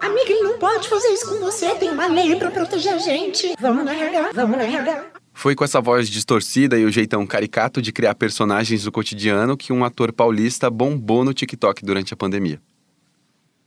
Amiga, 0.00 0.30
ele 0.30 0.42
não 0.42 0.56
pode 0.60 0.88
fazer 0.88 1.08
isso 1.08 1.28
com 1.28 1.40
você, 1.40 1.74
tem 1.74 1.90
uma 1.90 2.06
lei 2.06 2.36
para 2.36 2.52
proteger 2.52 2.92
a 2.92 2.98
gente. 2.98 3.52
Vamos 3.58 3.84
na 3.84 3.92
RH, 3.92 4.30
vamos 4.32 4.56
na 4.56 4.62
RH. 4.62 5.06
Foi 5.32 5.56
com 5.56 5.64
essa 5.64 5.80
voz 5.80 6.08
distorcida 6.08 6.78
e 6.78 6.84
o 6.84 6.92
jeitão 6.92 7.26
caricato 7.26 7.82
de 7.82 7.90
criar 7.90 8.14
personagens 8.14 8.84
do 8.84 8.92
cotidiano 8.92 9.56
que 9.56 9.72
um 9.72 9.84
ator 9.84 10.12
paulista 10.12 10.70
bombou 10.70 11.24
no 11.24 11.34
TikTok 11.34 11.84
durante 11.84 12.14
a 12.14 12.16
pandemia. 12.16 12.62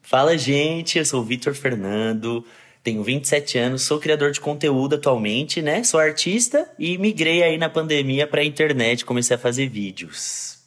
Fala, 0.01 0.37
gente, 0.37 0.97
eu 0.97 1.05
sou 1.05 1.21
o 1.21 1.25
Vitor 1.25 1.53
Fernando, 1.53 2.45
tenho 2.83 3.01
27 3.01 3.57
anos, 3.57 3.83
sou 3.83 3.97
criador 3.97 4.31
de 4.31 4.41
conteúdo 4.41 4.95
atualmente, 4.95 5.61
né? 5.61 5.83
Sou 5.83 5.99
artista 5.99 6.69
e 6.77 6.97
migrei 6.97 7.41
aí 7.41 7.57
na 7.57 7.69
pandemia 7.69 8.27
para 8.27 8.41
a 8.41 8.45
internet, 8.45 9.05
comecei 9.05 9.35
a 9.35 9.39
fazer 9.39 9.69
vídeos. 9.69 10.57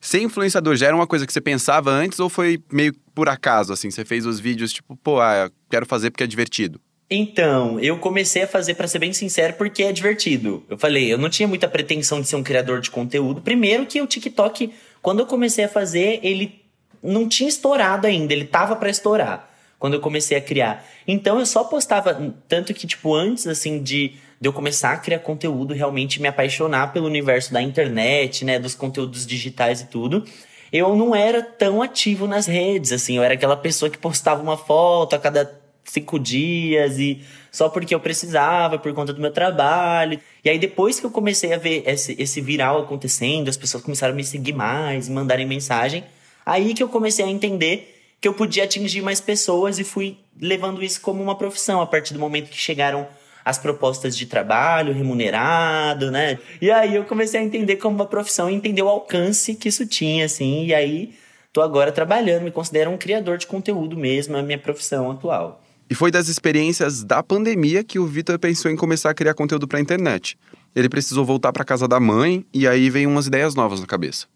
Ser 0.00 0.22
influenciador 0.22 0.76
já 0.76 0.86
era 0.86 0.94
uma 0.94 1.06
coisa 1.06 1.26
que 1.26 1.32
você 1.32 1.40
pensava 1.40 1.90
antes 1.90 2.20
ou 2.20 2.28
foi 2.28 2.62
meio 2.70 2.94
por 3.12 3.28
acaso, 3.28 3.72
assim? 3.72 3.90
Você 3.90 4.04
fez 4.04 4.24
os 4.24 4.38
vídeos 4.38 4.72
tipo, 4.72 4.96
pô, 4.96 5.20
ah, 5.20 5.50
quero 5.68 5.84
fazer 5.84 6.12
porque 6.12 6.22
é 6.22 6.26
divertido? 6.28 6.80
Então, 7.10 7.80
eu 7.80 7.98
comecei 7.98 8.42
a 8.42 8.46
fazer, 8.46 8.74
para 8.74 8.86
ser 8.86 9.00
bem 9.00 9.12
sincero, 9.12 9.54
porque 9.54 9.82
é 9.82 9.92
divertido. 9.92 10.62
Eu 10.68 10.78
falei, 10.78 11.12
eu 11.12 11.18
não 11.18 11.28
tinha 11.28 11.48
muita 11.48 11.66
pretensão 11.66 12.20
de 12.20 12.28
ser 12.28 12.36
um 12.36 12.42
criador 12.42 12.80
de 12.80 12.90
conteúdo. 12.90 13.40
Primeiro 13.40 13.86
que 13.86 14.00
o 14.00 14.06
TikTok, 14.06 14.72
quando 15.02 15.20
eu 15.20 15.26
comecei 15.26 15.64
a 15.64 15.68
fazer, 15.68 16.20
ele 16.22 16.62
não 17.02 17.26
tinha 17.26 17.48
estourado 17.48 18.06
ainda, 18.06 18.32
ele 18.32 18.44
tava 18.44 18.76
para 18.76 18.90
estourar 18.90 19.48
quando 19.78 19.94
eu 19.94 20.00
comecei 20.00 20.36
a 20.36 20.40
criar. 20.40 20.84
Então 21.06 21.38
eu 21.38 21.46
só 21.46 21.64
postava, 21.64 22.34
tanto 22.48 22.74
que, 22.74 22.86
tipo, 22.86 23.14
antes, 23.14 23.46
assim, 23.46 23.82
de, 23.82 24.14
de 24.40 24.48
eu 24.48 24.52
começar 24.52 24.92
a 24.92 24.96
criar 24.96 25.20
conteúdo, 25.20 25.72
realmente 25.72 26.20
me 26.20 26.28
apaixonar 26.28 26.92
pelo 26.92 27.06
universo 27.06 27.52
da 27.52 27.62
internet, 27.62 28.44
né, 28.44 28.58
dos 28.58 28.74
conteúdos 28.74 29.26
digitais 29.26 29.82
e 29.82 29.86
tudo, 29.86 30.24
eu 30.72 30.94
não 30.96 31.14
era 31.14 31.42
tão 31.42 31.80
ativo 31.80 32.26
nas 32.26 32.46
redes, 32.46 32.92
assim, 32.92 33.16
eu 33.16 33.22
era 33.22 33.34
aquela 33.34 33.56
pessoa 33.56 33.90
que 33.90 33.96
postava 33.96 34.42
uma 34.42 34.56
foto 34.56 35.14
a 35.14 35.18
cada 35.18 35.58
cinco 35.84 36.18
dias 36.18 36.98
e 36.98 37.22
só 37.50 37.68
porque 37.68 37.94
eu 37.94 38.00
precisava, 38.00 38.78
por 38.78 38.92
conta 38.92 39.12
do 39.12 39.20
meu 39.20 39.30
trabalho. 39.30 40.20
E 40.44 40.50
aí, 40.50 40.58
depois 40.58 41.00
que 41.00 41.06
eu 41.06 41.10
comecei 41.10 41.54
a 41.54 41.56
ver 41.56 41.82
esse, 41.86 42.14
esse 42.18 42.40
viral 42.42 42.82
acontecendo, 42.82 43.48
as 43.48 43.56
pessoas 43.56 43.82
começaram 43.82 44.12
a 44.12 44.16
me 44.16 44.24
seguir 44.24 44.52
mais, 44.52 45.08
mandarem 45.08 45.46
mensagem, 45.46 46.04
aí 46.44 46.74
que 46.74 46.82
eu 46.82 46.88
comecei 46.88 47.24
a 47.24 47.28
entender 47.28 47.97
que 48.20 48.28
eu 48.28 48.34
podia 48.34 48.64
atingir 48.64 49.00
mais 49.00 49.20
pessoas 49.20 49.78
e 49.78 49.84
fui 49.84 50.18
levando 50.40 50.82
isso 50.82 51.00
como 51.00 51.22
uma 51.22 51.36
profissão 51.36 51.80
a 51.80 51.86
partir 51.86 52.14
do 52.14 52.20
momento 52.20 52.50
que 52.50 52.56
chegaram 52.56 53.06
as 53.44 53.58
propostas 53.58 54.16
de 54.16 54.26
trabalho 54.26 54.92
remunerado, 54.92 56.10
né? 56.10 56.38
E 56.60 56.70
aí 56.70 56.94
eu 56.94 57.04
comecei 57.04 57.40
a 57.40 57.42
entender 57.42 57.76
como 57.76 57.96
uma 57.96 58.06
profissão 58.06 58.50
entender 58.50 58.82
o 58.82 58.88
alcance 58.88 59.54
que 59.54 59.68
isso 59.68 59.86
tinha, 59.86 60.26
assim, 60.26 60.66
e 60.66 60.74
aí 60.74 61.14
tô 61.52 61.62
agora 61.62 61.90
trabalhando, 61.90 62.42
me 62.42 62.50
considero 62.50 62.90
um 62.90 62.98
criador 62.98 63.38
de 63.38 63.46
conteúdo 63.46 63.96
mesmo, 63.96 64.36
é 64.36 64.40
a 64.40 64.42
minha 64.42 64.58
profissão 64.58 65.10
atual. 65.10 65.62
E 65.90 65.94
foi 65.94 66.10
das 66.10 66.28
experiências 66.28 67.02
da 67.02 67.22
pandemia 67.22 67.82
que 67.82 67.98
o 67.98 68.06
Vitor 68.06 68.38
pensou 68.38 68.70
em 68.70 68.76
começar 68.76 69.08
a 69.08 69.14
criar 69.14 69.32
conteúdo 69.32 69.66
para 69.66 69.78
a 69.78 69.82
internet. 69.82 70.36
Ele 70.76 70.88
precisou 70.88 71.24
voltar 71.24 71.50
para 71.50 71.64
casa 71.64 71.88
da 71.88 71.98
mãe 71.98 72.44
e 72.52 72.68
aí 72.68 72.90
veio 72.90 73.08
umas 73.08 73.26
ideias 73.26 73.54
novas 73.54 73.80
na 73.80 73.86
cabeça. 73.86 74.26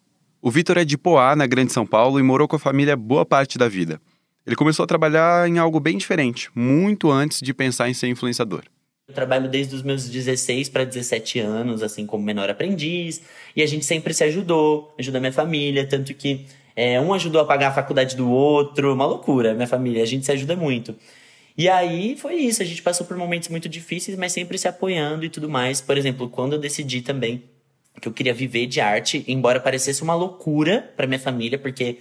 O 0.44 0.50
Vitor 0.50 0.76
é 0.76 0.84
de 0.84 0.98
Poá, 0.98 1.36
na 1.36 1.46
Grande 1.46 1.72
São 1.72 1.86
Paulo, 1.86 2.18
e 2.18 2.22
morou 2.22 2.48
com 2.48 2.56
a 2.56 2.58
família 2.58 2.96
boa 2.96 3.24
parte 3.24 3.56
da 3.56 3.68
vida. 3.68 4.00
Ele 4.44 4.56
começou 4.56 4.82
a 4.82 4.88
trabalhar 4.88 5.48
em 5.48 5.58
algo 5.58 5.78
bem 5.78 5.96
diferente, 5.96 6.50
muito 6.52 7.12
antes 7.12 7.38
de 7.40 7.54
pensar 7.54 7.88
em 7.88 7.94
ser 7.94 8.08
influenciador. 8.08 8.64
Eu 9.06 9.14
trabalho 9.14 9.48
desde 9.48 9.72
os 9.72 9.84
meus 9.84 10.08
16 10.08 10.68
para 10.68 10.82
17 10.82 11.38
anos, 11.38 11.80
assim, 11.80 12.04
como 12.04 12.24
menor 12.24 12.50
aprendiz, 12.50 13.22
e 13.54 13.62
a 13.62 13.66
gente 13.66 13.84
sempre 13.84 14.12
se 14.12 14.24
ajudou, 14.24 14.92
ajudou 14.98 15.18
a 15.18 15.20
minha 15.20 15.32
família, 15.32 15.86
tanto 15.86 16.12
que 16.12 16.44
é, 16.74 17.00
um 17.00 17.14
ajudou 17.14 17.40
a 17.40 17.44
pagar 17.44 17.68
a 17.68 17.72
faculdade 17.72 18.16
do 18.16 18.28
outro, 18.28 18.92
uma 18.92 19.06
loucura, 19.06 19.54
minha 19.54 19.68
família, 19.68 20.02
a 20.02 20.06
gente 20.06 20.26
se 20.26 20.32
ajuda 20.32 20.56
muito. 20.56 20.92
E 21.56 21.68
aí 21.68 22.16
foi 22.16 22.34
isso, 22.34 22.62
a 22.62 22.66
gente 22.66 22.82
passou 22.82 23.06
por 23.06 23.16
momentos 23.16 23.48
muito 23.48 23.68
difíceis, 23.68 24.18
mas 24.18 24.32
sempre 24.32 24.58
se 24.58 24.66
apoiando 24.66 25.24
e 25.24 25.28
tudo 25.28 25.48
mais. 25.48 25.80
Por 25.80 25.96
exemplo, 25.96 26.28
quando 26.28 26.54
eu 26.54 26.58
decidi 26.58 27.00
também 27.00 27.44
que 28.00 28.08
eu 28.08 28.12
queria 28.12 28.34
viver 28.34 28.66
de 28.66 28.80
arte, 28.80 29.24
embora 29.28 29.60
parecesse 29.60 30.02
uma 30.02 30.14
loucura 30.14 30.92
para 30.96 31.06
minha 31.06 31.20
família, 31.20 31.58
porque 31.58 31.98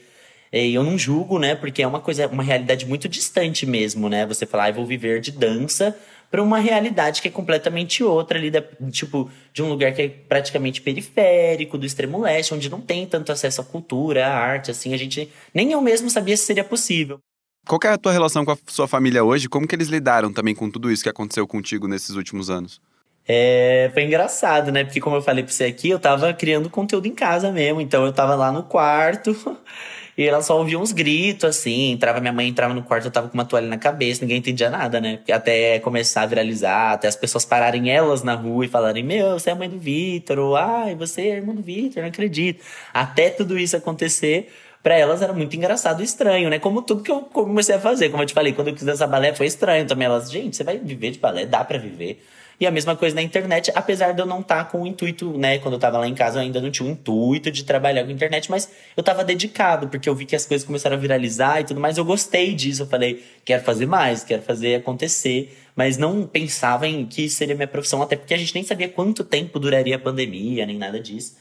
é, 0.52 0.68
eu 0.68 0.84
não 0.84 0.98
julgo, 0.98 1.40
né? 1.40 1.56
Porque 1.56 1.82
é 1.82 1.88
uma 1.88 2.00
coisa, 2.00 2.28
uma 2.28 2.44
realidade 2.44 2.86
muito 2.86 3.08
distante 3.08 3.66
mesmo, 3.66 4.10
né? 4.10 4.26
Você 4.26 4.46
falar, 4.46 4.66
ah, 4.66 4.72
vou 4.72 4.86
viver 4.86 5.22
de 5.22 5.32
dança 5.32 5.98
para 6.30 6.42
uma 6.42 6.60
realidade 6.60 7.22
que 7.22 7.28
é 7.28 7.32
completamente 7.32 8.04
outra 8.04 8.40
ali, 8.40 8.50
da, 8.50 8.62
tipo, 8.90 9.30
de 9.54 9.62
um 9.62 9.68
lugar 9.68 9.94
que 9.94 10.02
é 10.02 10.08
praticamente 10.08 10.82
periférico, 10.82 11.78
do 11.78 11.86
extremo 11.86 12.22
leste, 12.22 12.54
onde 12.54 12.70
não 12.70 12.80
tem 12.80 13.06
tanto 13.06 13.32
acesso 13.34 13.60
à 13.60 13.64
cultura, 13.64 14.28
à 14.28 14.34
arte, 14.34 14.72
assim, 14.72 14.94
a 14.94 14.98
gente 14.98 15.30
nem 15.54 15.74
eu 15.74 15.82
mesmo 15.82 16.10
sabia 16.10 16.38
se 16.38 16.46
seria 16.46 16.64
possível. 16.64 17.20
Qual 17.68 17.80
é 17.84 17.90
a 17.90 17.98
tua 17.98 18.14
relação 18.14 18.44
com 18.46 18.52
a 18.52 18.58
sua 18.68 18.88
família 18.88 19.24
hoje? 19.24 19.50
Como 19.50 19.68
que 19.68 19.76
eles 19.76 19.90
lidaram 19.90 20.32
também 20.32 20.56
com 20.56 20.72
tudo 20.72 20.90
isso 20.90 21.04
que 21.04 21.10
aconteceu 21.10 21.46
contigo 21.46 21.88
nesses 21.88 22.16
últimos 22.16 22.50
anos? 22.50 22.82
É, 23.28 23.90
foi 23.94 24.04
engraçado, 24.04 24.72
né? 24.72 24.84
Porque 24.84 25.00
como 25.00 25.16
eu 25.16 25.22
falei 25.22 25.44
pra 25.44 25.54
você 25.54 25.66
aqui, 25.66 25.90
eu 25.90 26.00
tava 26.00 26.34
criando 26.34 26.70
conteúdo 26.70 27.08
em 27.08 27.14
casa 27.16 27.52
mesmo. 27.52 27.82
Então 27.82 28.06
eu 28.06 28.12
tava 28.12 28.36
lá 28.36 28.52
no 28.52 28.64
quarto 28.64 29.36
e 30.18 30.26
ela 30.26 30.42
só 30.42 30.58
ouvia 30.58 30.80
uns 30.80 30.92
gritos, 30.92 31.46
assim. 31.46 31.92
Entrava, 31.92 32.20
minha 32.20 32.34
mãe 32.34 32.48
entrava 32.48 32.74
no 32.74 32.84
quarto, 32.84 33.06
eu 33.06 33.12
tava 33.12 33.30
com 33.30 33.34
uma 33.36 33.46
toalha 33.46 33.68
na 33.68 33.78
cabeça, 33.78 34.22
ninguém 34.22 34.38
entendia 34.38 34.70
nada, 34.70 35.00
né? 35.00 35.20
Até 35.32 35.80
começar 35.80 36.24
a 36.24 36.26
viralizar, 36.26 36.94
até 36.94 37.08
as 37.08 37.16
pessoas 37.16 37.46
pararem 37.46 37.90
elas 37.90 38.24
na 38.24 38.34
rua 38.34 38.66
e 38.66 38.68
falarem: 38.68 39.04
Meu, 39.04 39.40
você 39.40 39.50
é 39.50 39.54
a 39.54 39.56
mãe 39.56 39.70
do 39.70 39.80
Vitor, 39.80 40.40
ou 40.40 40.56
ai, 40.56 40.96
você 40.96 41.22
é 41.22 41.36
irmã 41.38 41.54
do 41.54 41.62
Vitor, 41.62 42.02
não 42.02 42.10
acredito. 42.10 42.64
Até 42.94 43.30
tudo 43.30 43.58
isso 43.58 43.78
acontecer 43.78 44.52
para 44.84 44.96
elas 44.98 45.22
era 45.22 45.32
muito 45.32 45.56
engraçado 45.56 46.02
e 46.02 46.04
estranho, 46.04 46.50
né? 46.50 46.60
Como 46.60 46.82
tudo 46.82 47.04
que 47.04 47.12
eu 47.12 47.22
comecei 47.22 47.76
a 47.76 47.80
fazer. 47.80 48.10
Como 48.10 48.24
eu 48.24 48.28
te 48.28 48.34
falei, 48.34 48.52
quando 48.54 48.70
eu 48.70 48.74
quis 48.74 48.84
dançar 48.84 49.08
balé 49.08 49.34
foi 49.34 49.46
estranho 49.46 49.86
também. 49.86 50.08
Elas, 50.08 50.32
gente, 50.32 50.56
você 50.58 50.64
vai 50.64 50.78
viver 50.78 51.12
de 51.12 51.20
balé? 51.20 51.46
Dá 51.46 51.64
para 51.64 51.78
viver. 51.78 52.22
E 52.62 52.68
a 52.68 52.70
mesma 52.70 52.96
coisa 52.96 53.16
na 53.16 53.24
internet, 53.24 53.72
apesar 53.74 54.12
de 54.12 54.22
eu 54.22 54.26
não 54.28 54.42
estar 54.42 54.66
tá 54.66 54.66
com 54.66 54.84
o 54.84 54.86
intuito, 54.86 55.36
né? 55.36 55.58
Quando 55.58 55.74
eu 55.74 55.80
tava 55.80 55.98
lá 55.98 56.08
em 56.08 56.14
casa, 56.14 56.38
eu 56.38 56.44
ainda 56.44 56.62
não 56.62 56.70
tinha 56.70 56.88
o 56.88 56.92
intuito 56.92 57.50
de 57.50 57.64
trabalhar 57.64 58.04
com 58.04 58.12
internet, 58.12 58.52
mas 58.52 58.70
eu 58.96 59.02
tava 59.02 59.24
dedicado, 59.24 59.88
porque 59.88 60.08
eu 60.08 60.14
vi 60.14 60.28
que 60.28 60.36
as 60.36 60.46
coisas 60.46 60.64
começaram 60.64 60.96
a 60.96 61.00
viralizar 61.00 61.60
e 61.60 61.64
tudo 61.64 61.80
mais. 61.80 61.98
Eu 61.98 62.06
gostei 62.06 62.54
disso. 62.54 62.84
Eu 62.84 62.86
falei, 62.86 63.24
quero 63.44 63.64
fazer 63.64 63.88
mais, 63.88 64.24
quero 64.24 64.44
fazer 64.44 64.76
acontecer. 64.76 65.58
Mas 65.76 65.98
não 65.98 66.28
pensava 66.28 66.88
em 66.88 67.04
que 67.04 67.28
seria 67.32 67.56
minha 67.56 67.68
profissão, 67.68 68.00
até 68.00 68.16
porque 68.16 68.36
a 68.36 68.38
gente 68.38 68.54
nem 68.54 68.64
sabia 68.64 68.88
quanto 68.88 69.24
tempo 69.24 69.58
duraria 69.58 69.96
a 69.96 70.00
pandemia, 70.00 70.64
nem 70.64 70.78
nada 70.78 71.00
disso. 71.00 71.38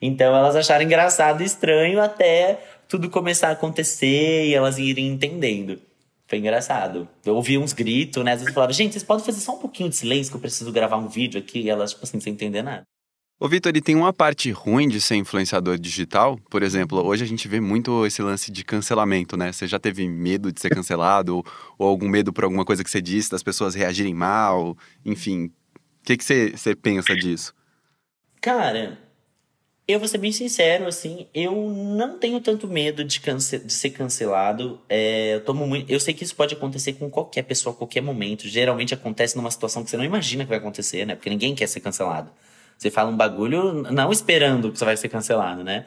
Então 0.00 0.36
elas 0.36 0.54
acharam 0.54 0.84
engraçado 0.84 1.42
e 1.42 1.46
estranho 1.46 2.00
até 2.00 2.60
tudo 2.86 3.10
começar 3.10 3.48
a 3.48 3.52
acontecer 3.52 4.46
e 4.46 4.54
elas 4.54 4.78
irem 4.78 5.08
entendendo. 5.08 5.80
Foi 6.30 6.38
engraçado. 6.38 7.08
Eu 7.26 7.34
ouvi 7.34 7.58
uns 7.58 7.72
gritos, 7.72 8.24
né? 8.24 8.30
Às 8.30 8.38
vezes 8.38 8.50
eu 8.50 8.54
falava, 8.54 8.72
gente, 8.72 8.92
vocês 8.92 9.02
podem 9.02 9.24
fazer 9.24 9.40
só 9.40 9.56
um 9.56 9.58
pouquinho 9.58 9.90
de 9.90 9.96
silêncio 9.96 10.30
que 10.30 10.36
eu 10.36 10.40
preciso 10.40 10.70
gravar 10.70 10.96
um 10.96 11.08
vídeo 11.08 11.40
aqui. 11.40 11.62
E 11.62 11.68
elas, 11.68 11.90
tipo 11.90 12.04
assim, 12.04 12.20
sem 12.20 12.32
entender 12.32 12.62
nada. 12.62 12.84
Ô, 13.40 13.48
Vitor, 13.48 13.76
e 13.76 13.80
tem 13.80 13.96
uma 13.96 14.12
parte 14.12 14.48
ruim 14.52 14.86
de 14.86 15.00
ser 15.00 15.16
influenciador 15.16 15.76
digital? 15.76 16.38
Por 16.48 16.62
exemplo, 16.62 17.04
hoje 17.04 17.24
a 17.24 17.26
gente 17.26 17.48
vê 17.48 17.58
muito 17.58 18.06
esse 18.06 18.22
lance 18.22 18.52
de 18.52 18.62
cancelamento, 18.62 19.36
né? 19.36 19.50
Você 19.50 19.66
já 19.66 19.80
teve 19.80 20.06
medo 20.08 20.52
de 20.52 20.60
ser 20.60 20.70
cancelado? 20.70 21.38
ou, 21.38 21.44
ou, 21.76 21.88
algum 21.88 22.08
medo 22.08 22.32
por 22.32 22.44
alguma 22.44 22.64
coisa 22.64 22.84
que 22.84 22.90
você 22.90 23.02
disse, 23.02 23.28
das 23.28 23.42
pessoas 23.42 23.74
reagirem 23.74 24.14
mal? 24.14 24.78
Enfim, 25.04 25.46
o 25.46 26.04
que, 26.04 26.16
que 26.16 26.22
você, 26.22 26.50
você 26.50 26.76
pensa 26.76 27.12
disso? 27.16 27.52
Cara, 28.40 28.96
eu 29.90 29.98
vou 29.98 30.08
ser 30.08 30.18
bem 30.18 30.32
sincero, 30.32 30.86
assim, 30.86 31.26
eu 31.34 31.54
não 31.54 32.18
tenho 32.18 32.40
tanto 32.40 32.66
medo 32.68 33.04
de, 33.04 33.20
cance 33.20 33.58
de 33.58 33.72
ser 33.72 33.90
cancelado. 33.90 34.80
É, 34.88 35.34
eu, 35.34 35.44
tomo 35.44 35.66
muito, 35.66 35.90
eu 35.90 36.00
sei 36.00 36.14
que 36.14 36.24
isso 36.24 36.34
pode 36.34 36.54
acontecer 36.54 36.94
com 36.94 37.10
qualquer 37.10 37.42
pessoa, 37.42 37.74
a 37.74 37.76
qualquer 37.76 38.00
momento. 38.00 38.48
Geralmente 38.48 38.94
acontece 38.94 39.36
numa 39.36 39.50
situação 39.50 39.84
que 39.84 39.90
você 39.90 39.96
não 39.96 40.04
imagina 40.04 40.44
que 40.44 40.48
vai 40.48 40.58
acontecer, 40.58 41.04
né? 41.06 41.14
Porque 41.14 41.30
ninguém 41.30 41.54
quer 41.54 41.66
ser 41.66 41.80
cancelado. 41.80 42.30
Você 42.76 42.90
fala 42.90 43.10
um 43.10 43.16
bagulho 43.16 43.82
não 43.90 44.10
esperando 44.10 44.72
que 44.72 44.78
você 44.78 44.84
vai 44.84 44.96
ser 44.96 45.08
cancelado, 45.08 45.62
né? 45.62 45.86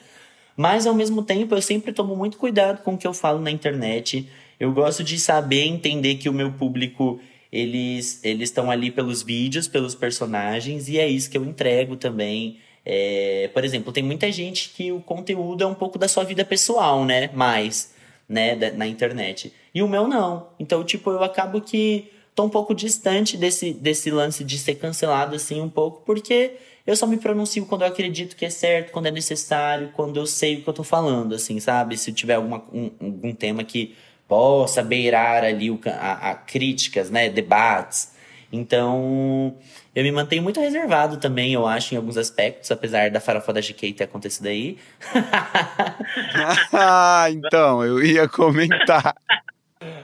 Mas 0.55 0.86
ao 0.86 0.93
mesmo 0.93 1.24
tempo, 1.24 1.55
eu 1.55 1.62
sempre 1.62 1.91
tomo 1.91 2.15
muito 2.15 2.38
cuidado 2.38 2.83
com 2.83 2.93
o 2.93 2.98
que 2.98 3.07
eu 3.07 3.13
falo 3.13 3.39
na 3.39 3.50
internet. 3.50 4.29
Eu 4.60 4.72
gosto 4.72 5.03
de 5.03 5.19
saber 5.19 5.65
entender 5.65 6.15
que 6.15 6.29
o 6.29 6.33
meu 6.33 6.51
público 6.51 7.19
eles 7.51 8.19
eles 8.24 8.50
estão 8.50 8.72
ali 8.72 8.89
pelos 8.89 9.22
vídeos, 9.22 9.67
pelos 9.67 9.93
personagens 9.93 10.89
e 10.89 10.98
é 10.98 11.07
isso 11.07 11.29
que 11.29 11.38
eu 11.38 11.45
entrego 11.45 11.95
também. 11.95 12.57
É, 12.85 13.49
por 13.53 13.63
exemplo, 13.63 13.93
tem 13.93 14.03
muita 14.03 14.31
gente 14.31 14.69
que 14.69 14.91
o 14.91 14.99
conteúdo 14.99 15.63
é 15.63 15.67
um 15.67 15.73
pouco 15.73 15.97
da 15.97 16.07
sua 16.07 16.23
vida 16.23 16.43
pessoal, 16.43 17.05
né? 17.05 17.29
Mais, 17.33 17.93
né? 18.27 18.55
Da, 18.55 18.71
na 18.71 18.87
internet. 18.87 19.53
E 19.73 19.81
o 19.81 19.87
meu 19.87 20.07
não. 20.07 20.49
Então, 20.59 20.83
tipo, 20.83 21.09
eu 21.09 21.23
acabo 21.23 21.61
que 21.61 22.11
tô 22.35 22.43
um 22.43 22.49
pouco 22.49 22.73
distante 22.73 23.37
desse, 23.37 23.73
desse 23.73 24.09
lance 24.11 24.43
de 24.43 24.57
ser 24.57 24.75
cancelado, 24.75 25.35
assim, 25.35 25.61
um 25.61 25.69
pouco, 25.69 26.01
porque 26.05 26.53
eu 26.85 26.95
só 26.95 27.07
me 27.07 27.17
pronuncio 27.17 27.65
quando 27.65 27.83
eu 27.83 27.87
acredito 27.87 28.35
que 28.35 28.45
é 28.45 28.49
certo, 28.49 28.91
quando 28.91 29.05
é 29.05 29.11
necessário, 29.11 29.91
quando 29.95 30.17
eu 30.17 30.25
sei 30.25 30.55
o 30.57 30.61
que 30.63 30.67
eu 30.67 30.73
tô 30.73 30.83
falando, 30.83 31.35
assim, 31.35 31.59
sabe? 31.59 31.97
Se 31.97 32.11
tiver 32.11 32.35
alguma, 32.35 32.63
um, 32.73 32.91
algum 32.99 33.33
tema 33.33 33.63
que 33.63 33.95
possa 34.27 34.83
beirar 34.83 35.43
ali 35.43 35.69
o, 35.69 35.79
a, 35.85 36.31
a 36.31 36.35
críticas, 36.35 37.09
né? 37.09 37.29
Debates. 37.29 38.11
Então, 38.51 39.55
eu 39.95 40.03
me 40.03 40.12
mantenho 40.12 40.41
muito 40.41 40.59
reservado 40.59 41.17
também, 41.17 41.53
eu 41.53 41.67
acho, 41.67 41.93
em 41.93 41.97
alguns 41.97 42.17
aspectos, 42.17 42.71
apesar 42.71 43.12
da 43.12 43.19
farofa 43.19 43.53
da 43.53 43.62
GK 43.62 43.93
ter 43.93 44.03
acontecido 44.05 44.47
aí. 44.47 44.77
ah, 46.73 47.27
então, 47.29 47.83
eu 47.83 48.03
ia 48.03 48.27
comentar. 48.27 49.15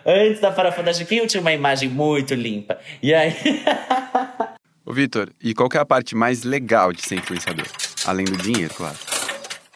Antes 0.05 0.39
da 0.39 0.51
farofa 0.51 0.83
da 0.83 0.91
GK, 0.91 1.19
eu 1.19 1.27
tinha 1.27 1.41
uma 1.41 1.53
imagem 1.53 1.89
muito 1.89 2.33
limpa. 2.35 2.77
E 3.01 3.13
aí. 3.13 3.33
Ô, 4.85 4.93
Vitor, 4.93 5.31
e 5.41 5.53
qual 5.53 5.69
é 5.73 5.77
a 5.77 5.85
parte 5.85 6.15
mais 6.15 6.43
legal 6.43 6.93
de 6.93 7.01
ser 7.01 7.15
influenciador? 7.15 7.67
Além 8.05 8.25
do 8.25 8.37
dinheiro, 8.37 8.73
claro. 8.73 8.97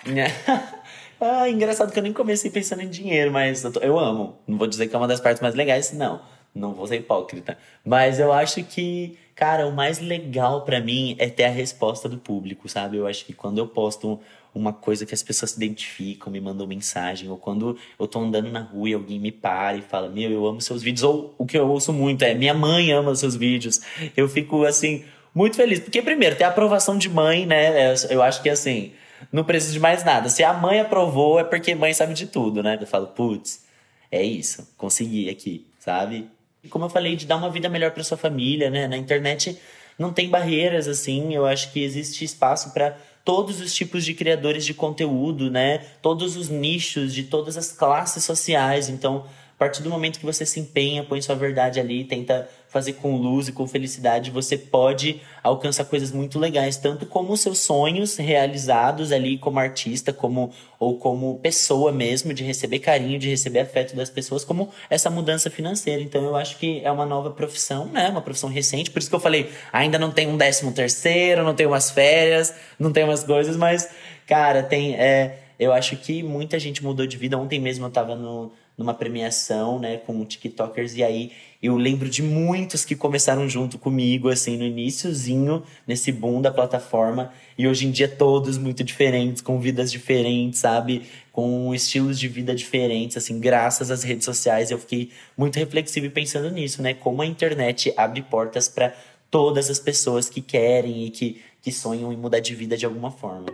Ah, 1.25 1.49
engraçado 1.49 1.89
que 1.93 1.97
eu 1.97 2.03
nem 2.03 2.11
comecei 2.11 2.51
pensando 2.51 2.81
em 2.81 2.89
dinheiro, 2.89 3.31
mas 3.31 3.63
eu, 3.63 3.71
tô, 3.71 3.79
eu 3.79 3.97
amo. 3.97 4.41
Não 4.45 4.57
vou 4.57 4.67
dizer 4.67 4.87
que 4.87 4.95
é 4.95 4.97
uma 4.97 5.07
das 5.07 5.21
partes 5.21 5.41
mais 5.41 5.55
legais, 5.55 5.93
não. 5.93 6.21
Não 6.53 6.73
vou 6.73 6.85
ser 6.85 6.97
hipócrita. 6.97 7.57
Mas 7.85 8.19
eu 8.19 8.33
acho 8.33 8.61
que, 8.65 9.17
cara, 9.35 9.67
o 9.67 9.71
mais 9.71 9.99
legal 9.99 10.61
para 10.63 10.79
mim 10.79 11.15
é 11.19 11.29
ter 11.29 11.45
a 11.45 11.49
resposta 11.49 12.07
do 12.07 12.17
público, 12.17 12.67
sabe? 12.69 12.97
Eu 12.97 13.07
acho 13.07 13.25
que 13.25 13.33
quando 13.33 13.57
eu 13.57 13.67
posto 13.67 14.19
uma 14.53 14.71
coisa 14.71 15.05
que 15.05 15.13
as 15.13 15.23
pessoas 15.23 15.51
se 15.51 15.57
identificam, 15.57 16.31
me 16.31 16.39
mandam 16.39 16.67
mensagem, 16.67 17.29
ou 17.29 17.37
quando 17.37 17.77
eu 17.99 18.07
tô 18.07 18.19
andando 18.19 18.51
na 18.51 18.61
rua 18.61 18.89
e 18.89 18.93
alguém 18.93 19.19
me 19.19 19.31
para 19.31 19.77
e 19.77 19.81
fala, 19.81 20.09
meu, 20.09 20.29
eu 20.29 20.45
amo 20.45 20.61
seus 20.61 20.83
vídeos, 20.83 21.03
ou 21.03 21.33
o 21.37 21.45
que 21.45 21.57
eu 21.57 21.67
ouço 21.67 21.91
muito 21.91 22.23
é, 22.23 22.35
minha 22.35 22.53
mãe 22.53 22.91
ama 22.91 23.15
seus 23.15 23.35
vídeos. 23.35 23.81
Eu 24.15 24.29
fico, 24.29 24.63
assim, 24.63 25.03
muito 25.33 25.55
feliz. 25.55 25.79
Porque, 25.79 26.01
primeiro, 26.01 26.35
tem 26.35 26.45
a 26.45 26.49
aprovação 26.49 26.97
de 26.97 27.09
mãe, 27.09 27.45
né? 27.45 27.93
Eu 28.09 28.21
acho 28.21 28.43
que, 28.43 28.49
assim, 28.49 28.91
não 29.31 29.43
precisa 29.43 29.73
de 29.73 29.79
mais 29.79 30.03
nada. 30.03 30.29
Se 30.29 30.43
a 30.43 30.53
mãe 30.53 30.79
aprovou, 30.79 31.39
é 31.39 31.43
porque 31.43 31.73
mãe 31.73 31.93
sabe 31.93 32.13
de 32.13 32.27
tudo, 32.27 32.61
né? 32.61 32.77
Eu 32.79 32.87
falo, 32.87 33.07
putz, 33.07 33.65
é 34.11 34.21
isso, 34.21 34.71
consegui 34.77 35.29
aqui, 35.29 35.65
sabe? 35.79 36.29
Como 36.69 36.85
eu 36.85 36.89
falei, 36.89 37.15
de 37.15 37.25
dar 37.25 37.37
uma 37.37 37.49
vida 37.49 37.69
melhor 37.69 37.91
para 37.91 38.03
sua 38.03 38.17
família, 38.17 38.69
né? 38.69 38.87
Na 38.87 38.97
internet 38.97 39.57
não 39.97 40.11
tem 40.11 40.29
barreiras 40.29 40.87
assim, 40.87 41.33
eu 41.33 41.45
acho 41.45 41.71
que 41.71 41.83
existe 41.83 42.25
espaço 42.25 42.73
para 42.73 42.97
todos 43.23 43.61
os 43.61 43.73
tipos 43.73 44.03
de 44.03 44.13
criadores 44.13 44.65
de 44.65 44.73
conteúdo, 44.73 45.49
né? 45.49 45.79
Todos 46.01 46.35
os 46.35 46.49
nichos 46.49 47.13
de 47.13 47.23
todas 47.23 47.57
as 47.57 47.71
classes 47.71 48.23
sociais. 48.23 48.89
Então, 48.89 49.25
a 49.55 49.59
partir 49.59 49.81
do 49.81 49.89
momento 49.89 50.19
que 50.19 50.25
você 50.25 50.45
se 50.45 50.59
empenha, 50.59 51.03
põe 51.03 51.21
sua 51.21 51.35
verdade 51.35 51.79
ali, 51.79 52.03
tenta 52.03 52.49
fazer 52.73 52.93
com 52.93 53.15
luz 53.15 53.47
e 53.47 53.51
com 53.51 53.67
felicidade, 53.67 54.31
você 54.31 54.57
pode 54.57 55.21
alcançar 55.43 55.85
coisas 55.85 56.11
muito 56.11 56.39
legais, 56.39 56.75
tanto 56.75 57.05
como 57.05 57.31
os 57.31 57.39
seus 57.39 57.59
sonhos 57.59 58.17
realizados 58.17 59.11
ali 59.11 59.37
como 59.37 59.59
artista, 59.59 60.11
como 60.11 60.51
ou 60.79 60.97
como 60.97 61.37
pessoa 61.37 61.91
mesmo, 61.91 62.33
de 62.33 62.43
receber 62.43 62.79
carinho, 62.79 63.19
de 63.19 63.29
receber 63.29 63.59
afeto 63.59 63.95
das 63.95 64.09
pessoas, 64.09 64.43
como 64.43 64.69
essa 64.89 65.07
mudança 65.11 65.51
financeira. 65.51 66.01
Então 66.01 66.23
eu 66.23 66.35
acho 66.35 66.57
que 66.57 66.81
é 66.83 66.91
uma 66.91 67.05
nova 67.05 67.29
profissão, 67.29 67.85
né? 67.85 68.09
Uma 68.09 68.21
profissão 68.21 68.49
recente, 68.49 68.89
por 68.89 68.97
isso 68.97 69.09
que 69.09 69.15
eu 69.15 69.19
falei, 69.19 69.51
ainda 69.71 69.99
não 69.99 70.09
tem 70.09 70.27
um 70.27 70.35
décimo 70.35 70.71
terceiro, 70.71 71.43
não 71.43 71.53
tem 71.53 71.67
umas 71.67 71.91
férias, 71.91 72.55
não 72.79 72.91
tem 72.91 73.03
umas 73.03 73.23
coisas, 73.23 73.55
mas 73.55 73.87
cara, 74.25 74.63
tem 74.63 74.95
é, 74.95 75.37
eu 75.59 75.71
acho 75.71 75.95
que 75.97 76.23
muita 76.23 76.57
gente 76.57 76.83
mudou 76.83 77.05
de 77.05 77.17
vida. 77.17 77.37
Ontem 77.37 77.59
mesmo 77.59 77.85
eu 77.85 77.91
tava 77.91 78.15
no 78.15 78.51
numa 78.77 78.93
premiação, 78.93 79.79
né, 79.79 79.97
com 79.97 80.25
TikTokers, 80.25 80.95
e 80.95 81.03
aí 81.03 81.31
eu 81.63 81.77
lembro 81.77 82.09
de 82.09 82.21
muitos 82.21 82.83
que 82.83 82.93
começaram 82.93 83.47
junto 83.47 83.79
comigo, 83.79 84.27
assim, 84.27 84.57
no 84.57 84.65
iníciozinho, 84.65 85.63
nesse 85.87 86.11
boom 86.11 86.41
da 86.41 86.51
plataforma, 86.51 87.31
e 87.57 87.65
hoje 87.65 87.87
em 87.87 87.91
dia 87.91 88.09
todos 88.09 88.57
muito 88.57 88.83
diferentes, 88.83 89.41
com 89.41 89.57
vidas 89.61 89.89
diferentes, 89.89 90.59
sabe? 90.59 91.03
Com 91.31 91.73
estilos 91.73 92.19
de 92.19 92.27
vida 92.27 92.53
diferentes, 92.53 93.15
assim, 93.15 93.39
graças 93.39 93.89
às 93.89 94.03
redes 94.03 94.25
sociais, 94.25 94.71
eu 94.71 94.77
fiquei 94.77 95.11
muito 95.37 95.57
reflexivo 95.57 96.05
e 96.05 96.09
pensando 96.09 96.51
nisso, 96.51 96.81
né? 96.81 96.93
Como 96.93 97.21
a 97.21 97.25
internet 97.25 97.93
abre 97.95 98.21
portas 98.21 98.67
para 98.67 98.93
todas 99.31 99.69
as 99.69 99.79
pessoas 99.79 100.29
que 100.29 100.41
querem 100.41 101.05
e 101.05 101.09
que, 101.09 101.41
que 101.61 101.71
sonham 101.71 102.11
em 102.11 102.17
mudar 102.17 102.41
de 102.41 102.53
vida 102.53 102.75
de 102.75 102.85
alguma 102.85 103.09
forma. 103.09 103.45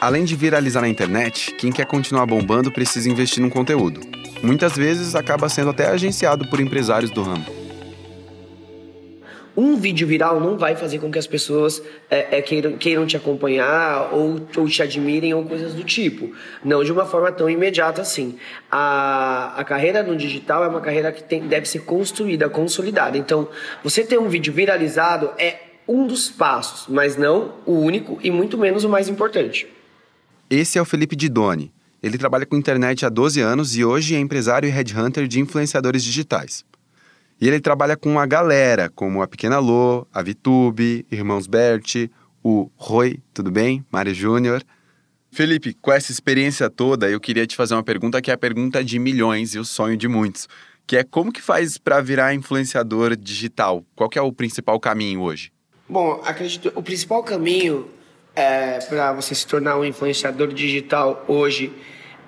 Além 0.00 0.24
de 0.24 0.34
viralizar 0.34 0.80
na 0.80 0.88
internet, 0.88 1.54
quem 1.56 1.70
quer 1.70 1.84
continuar 1.84 2.24
bombando 2.24 2.72
precisa 2.72 3.10
investir 3.10 3.42
no 3.42 3.50
conteúdo. 3.50 4.00
Muitas 4.42 4.74
vezes 4.74 5.14
acaba 5.14 5.46
sendo 5.50 5.68
até 5.68 5.88
agenciado 5.88 6.48
por 6.48 6.58
empresários 6.58 7.10
do 7.10 7.22
ramo. 7.22 7.44
Um 9.54 9.76
vídeo 9.76 10.06
viral 10.06 10.40
não 10.40 10.56
vai 10.56 10.74
fazer 10.74 11.00
com 11.00 11.10
que 11.10 11.18
as 11.18 11.26
pessoas 11.26 11.82
é, 12.08 12.38
é, 12.38 12.40
queiram, 12.40 12.78
queiram 12.78 13.04
te 13.04 13.14
acompanhar 13.14 14.08
ou, 14.10 14.40
ou 14.56 14.66
te 14.66 14.82
admirem 14.82 15.34
ou 15.34 15.44
coisas 15.44 15.74
do 15.74 15.84
tipo. 15.84 16.34
Não 16.64 16.82
de 16.82 16.90
uma 16.90 17.04
forma 17.04 17.30
tão 17.30 17.50
imediata 17.50 18.00
assim. 18.00 18.38
A, 18.70 19.52
a 19.54 19.64
carreira 19.64 20.02
no 20.02 20.16
digital 20.16 20.64
é 20.64 20.68
uma 20.68 20.80
carreira 20.80 21.12
que 21.12 21.22
tem, 21.22 21.46
deve 21.46 21.68
ser 21.68 21.80
construída, 21.80 22.48
consolidada. 22.48 23.18
Então, 23.18 23.50
você 23.84 24.02
ter 24.02 24.18
um 24.18 24.30
vídeo 24.30 24.50
viralizado 24.50 25.30
é 25.36 25.58
um 25.86 26.06
dos 26.06 26.30
passos, 26.30 26.86
mas 26.88 27.18
não 27.18 27.56
o 27.66 27.74
único 27.74 28.18
e 28.22 28.30
muito 28.30 28.56
menos 28.56 28.82
o 28.82 28.88
mais 28.88 29.06
importante. 29.06 29.68
Esse 30.50 30.78
é 30.78 30.82
o 30.82 30.84
Felipe 30.84 31.14
Didoni. 31.14 31.72
Ele 32.02 32.18
trabalha 32.18 32.44
com 32.44 32.56
internet 32.56 33.06
há 33.06 33.08
12 33.08 33.40
anos 33.40 33.76
e 33.76 33.84
hoje 33.84 34.16
é 34.16 34.18
empresário 34.18 34.68
e 34.68 34.72
headhunter 34.72 35.28
de 35.28 35.38
influenciadores 35.38 36.02
digitais. 36.02 36.64
E 37.40 37.46
ele 37.46 37.60
trabalha 37.60 37.96
com 37.96 38.10
uma 38.10 38.26
galera, 38.26 38.90
como 38.90 39.22
a 39.22 39.28
Pequena 39.28 39.60
Lô, 39.60 40.04
a 40.12 40.20
Vitube, 40.20 41.06
Irmãos 41.08 41.46
Bert, 41.46 42.10
o 42.42 42.68
Roy, 42.74 43.20
tudo 43.32 43.48
bem? 43.48 43.86
Mário 43.92 44.12
Júnior. 44.12 44.64
Felipe, 45.30 45.72
com 45.72 45.92
essa 45.92 46.10
experiência 46.10 46.68
toda, 46.68 47.08
eu 47.08 47.20
queria 47.20 47.46
te 47.46 47.54
fazer 47.54 47.74
uma 47.74 47.84
pergunta 47.84 48.20
que 48.20 48.32
é 48.32 48.34
a 48.34 48.38
pergunta 48.38 48.82
de 48.82 48.98
milhões 48.98 49.54
e 49.54 49.58
o 49.60 49.64
sonho 49.64 49.96
de 49.96 50.08
muitos, 50.08 50.48
que 50.84 50.96
é 50.96 51.04
como 51.04 51.30
que 51.30 51.40
faz 51.40 51.78
para 51.78 52.00
virar 52.00 52.34
influenciador 52.34 53.14
digital? 53.16 53.84
Qual 53.94 54.10
é 54.16 54.20
o 54.20 54.32
principal 54.32 54.80
caminho 54.80 55.20
hoje? 55.20 55.52
Bom, 55.88 56.20
acredito, 56.24 56.72
o 56.74 56.82
principal 56.82 57.22
caminho 57.22 57.88
é, 58.34 58.78
para 58.80 59.12
você 59.12 59.34
se 59.34 59.46
tornar 59.46 59.76
um 59.76 59.84
influenciador 59.84 60.48
digital 60.48 61.24
hoje, 61.26 61.72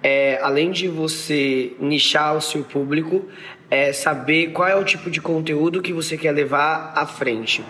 é, 0.03 0.39
além 0.43 0.71
de 0.71 0.89
você 0.89 1.73
nichar 1.79 2.37
o 2.37 2.41
seu 2.41 2.65
público, 2.65 3.25
é 3.71 3.93
saber 3.93 4.49
qual 4.49 4.69
é 4.69 4.75
o 4.75 4.85
tipo 4.85 5.11
de 5.11 5.21
conteúdo 5.21 5.81
que 5.81 5.93
você 5.93 6.17
quer 6.17 6.33
levar 6.33 6.93
à 6.95 7.07
frente. 7.07 7.65